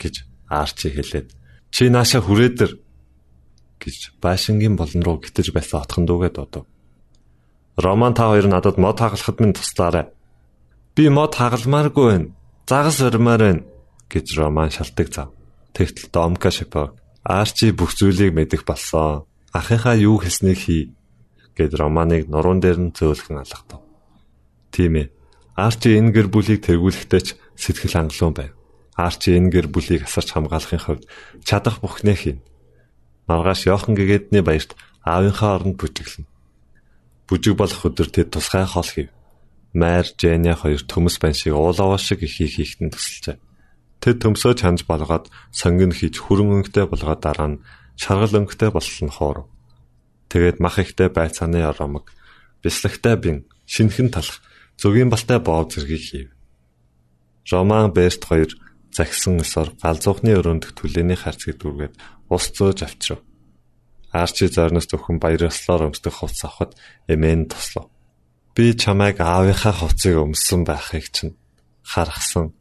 гэж 0.02 0.16
Арчи 0.50 0.90
хэлээд 0.90 1.36
чи 1.70 1.90
нааша 1.90 2.24
хүрээдэр 2.24 2.72
гэж 3.82 4.18
байшингийн 4.22 4.76
болон 4.76 5.02
руу 5.04 5.18
гитэж 5.22 5.54
байсан 5.54 5.82
отхон 5.82 6.06
дүүгээ 6.06 6.32
дуудав. 6.34 6.66
Роман 7.78 8.14
та 8.14 8.30
хоёр 8.30 8.48
надад 8.50 8.78
мод 8.78 9.00
хагалахад 9.00 9.40
минь 9.40 9.54
туслаарай. 9.54 10.06
Би 10.96 11.10
мод 11.10 11.36
хагалмааргүй 11.36 12.06
байна. 12.10 12.32
Загас 12.68 13.00
өрмөр 13.06 13.42
байна 13.46 13.64
гэж 14.10 14.26
Роман 14.38 14.70
шалтгаан 14.74 15.14
зав. 15.14 15.30
Тэгтэл 15.74 16.10
Домка 16.10 16.50
Шипо 16.50 16.98
Арчи 17.28 17.76
бүх 17.76 17.92
зүйлийг 17.92 18.32
мэдэх 18.32 18.64
болсон. 18.64 19.28
Ахынхаа 19.52 20.00
юу 20.00 20.16
хэлснийг 20.16 20.64
хий 20.64 20.96
гэд 21.60 21.76
Романыг 21.76 22.32
нуруунд 22.32 22.64
дээр 22.64 22.80
нь 22.80 22.96
зөөлхөн 22.96 23.44
алгадав. 23.44 23.84
Тийм 24.72 24.96
ээ. 24.96 25.12
Арчи 25.60 26.00
энэ 26.00 26.16
гэр 26.16 26.32
бүлийг 26.32 26.64
тэргүүлэхдээ 26.64 27.22
ч 27.22 27.36
сэтгэл 27.60 28.08
хангалуун 28.08 28.32
байв. 28.32 28.52
Арчи 28.96 29.36
энэ 29.36 29.52
гэр 29.52 29.68
бүлийг 29.68 30.08
асарч 30.08 30.32
хамгаалахын 30.32 30.80
хувьд 30.80 31.04
чадах 31.44 31.84
бүхнээ 31.84 32.16
хийн. 32.16 32.40
Маргааш 33.28 33.68
Йохан 33.68 33.94
гэгээдний 33.96 34.44
баярт 34.44 34.76
аавынхаа 35.04 35.60
оронд 35.60 35.76
бүжиглэнэ. 35.76 36.28
Бүжиг 37.28 37.56
болох 37.60 37.84
өдөр 37.84 38.08
тэд 38.08 38.32
тусгай 38.32 38.64
хол 38.64 38.88
хийв. 38.88 39.12
Майр, 39.76 40.08
Женя 40.16 40.56
хоёр 40.56 40.80
төмөс 40.88 41.20
бан 41.20 41.36
шиг 41.36 41.54
уулаваа 41.54 42.00
шиг 42.00 42.24
ихийг 42.24 42.56
хийхтэн 42.56 42.90
тусалжээ. 42.90 43.38
Тэд 44.00 44.18
төмсөө 44.24 44.56
чанж 44.56 44.88
болгоод 44.88 45.28
сонгон 45.52 45.92
хийж 45.92 46.24
хүрэн 46.24 46.64
өнгөтэй 46.64 46.88
болгоод 46.88 47.20
дараа 47.20 47.50
нь 47.52 47.62
шаргал 48.00 48.48
өнгөтэй 48.48 48.72
болсон 48.72 49.12
хоор. 49.12 49.52
Тэгээд 50.32 50.64
мах 50.64 50.80
ихтэй 50.80 51.12
байцааны 51.12 51.68
оромог, 51.68 52.16
бяслагтай 52.64 53.16
бин, 53.20 53.38
шинхэн 53.68 54.08
талах, 54.08 54.40
зөгийн 54.80 55.12
балтай 55.12 55.40
боов 55.44 55.74
зэргийг 55.74 56.04
хийв. 56.04 56.30
Роман 57.52 57.92
Берт 57.92 58.24
хоёр 58.24 58.52
загсан 58.94 59.42
өсөр 59.44 59.76
галзуухны 59.82 60.34
өрөөндөх 60.40 60.72
түлээний 60.74 61.20
харцгийг 61.20 61.60
дүүргээд 61.62 61.96
ус 62.32 62.46
зөөж 62.56 62.80
авчрав. 62.84 63.22
Арчи 64.12 64.48
зорноос 64.48 64.88
зөвхөн 64.88 65.20
баярлалаар 65.20 65.92
өмсдөх 65.92 66.16
хувцас 66.16 66.48
авахд 66.48 66.74
эмээн 67.12 67.52
туслав. 67.52 67.92
Би 68.56 68.74
чамайг 68.74 69.20
аавынхаа 69.22 69.74
хувцсыг 69.76 70.16
өмссөн 70.18 70.64
байхыг 70.66 71.06
чинь 71.12 71.38
харахсан 71.84 72.56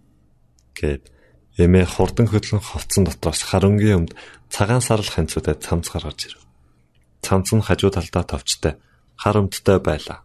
гэд 0.77 1.09
эмээ 1.57 1.87
хурдан 1.89 2.29
хөдлөн 2.29 2.61
хувцсан 2.61 3.07
дотроос 3.07 3.41
харангийн 3.47 4.05
өмд 4.05 4.13
цагаан 4.53 4.83
сарл 4.85 5.09
ханцуудад 5.09 5.65
цамц 5.65 5.89
гаргаж 5.89 6.21
ирв. 6.29 6.43
Цамц 7.25 7.49
нь 7.55 7.65
хажуу 7.65 7.91
талдаа 7.95 8.25
товчтой 8.27 8.75
хар 9.17 9.41
өмдтэй 9.41 9.79
байлаа. 9.81 10.21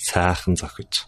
Сайхан 0.00 0.56
зохиж. 0.56 1.04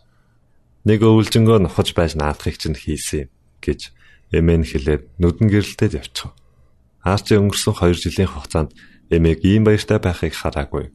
Нэг 0.84 1.00
өвлжөнгөө 1.00 1.64
нухаж 1.64 1.96
байж 1.96 2.12
наадахыг 2.18 2.60
чинь 2.60 2.76
хийсэн 2.76 3.24
юм 3.24 3.30
гэж 3.62 3.94
эмээн 4.34 4.66
хэлээд 4.66 5.02
нүдэн 5.22 5.46
гэрэлтэд 5.48 5.92
явчихв. 5.96 6.34
Арчи 7.02 7.38
өнгөрсөн 7.38 7.74
2 7.78 8.02
жилийн 8.02 8.30
хугацаанд 8.30 8.70
эмээг 9.10 9.40
ийм 9.46 9.62
баяртай 9.64 9.98
байхыг 10.02 10.34
хараагүй. 10.34 10.90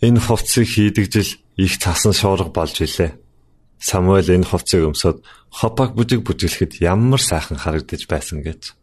Энэ 0.00 0.20
хувцсыг 0.20 0.66
хийдэг 0.66 1.06
жил 1.12 1.30
их 1.56 1.78
цасан 1.78 2.12
шуурга 2.12 2.50
болж 2.50 2.80
илээ. 2.80 3.18
Самуэль 3.78 4.34
энэ 4.34 4.48
хувцсыг 4.48 4.82
өмсөд 4.88 5.22
хопак 5.50 5.94
бүжиг 5.94 6.22
бүжиглэхэд 6.24 6.80
ямар 6.80 7.20
сайхан 7.20 7.58
харагдаж 7.58 8.06
байсан 8.06 8.40
гэж. 8.46 8.74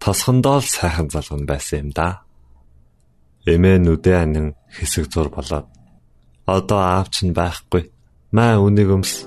Тосхондоо 0.00 0.60
л 0.60 0.68
сайхан 0.68 1.08
залган 1.08 1.44
байсан 1.48 1.78
юм 1.80 1.90
да. 1.96 2.22
Эмээ 3.46 3.78
нүдээ 3.80 4.16
анин 4.20 4.54
хэсэг 4.68 5.08
зур 5.08 5.28
болоод 5.32 5.66
одоо 6.46 6.80
аав 6.80 7.10
чинь 7.10 7.34
байхгүй. 7.34 7.90
Маа 8.30 8.58
үнийг 8.62 8.90
өмс 8.90 9.26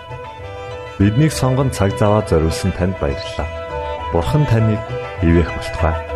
Биднийг 0.99 1.31
сонгон 1.31 1.69
цаг 1.71 1.91
зав 1.97 2.11
аваад 2.11 2.29
зориулсан 2.29 2.71
танд 2.77 2.95
баярлалаа. 2.99 3.47
Бурхан 4.11 4.43
таныг 4.51 4.81
ивээх 5.23 5.49
болтугай. 5.55 6.10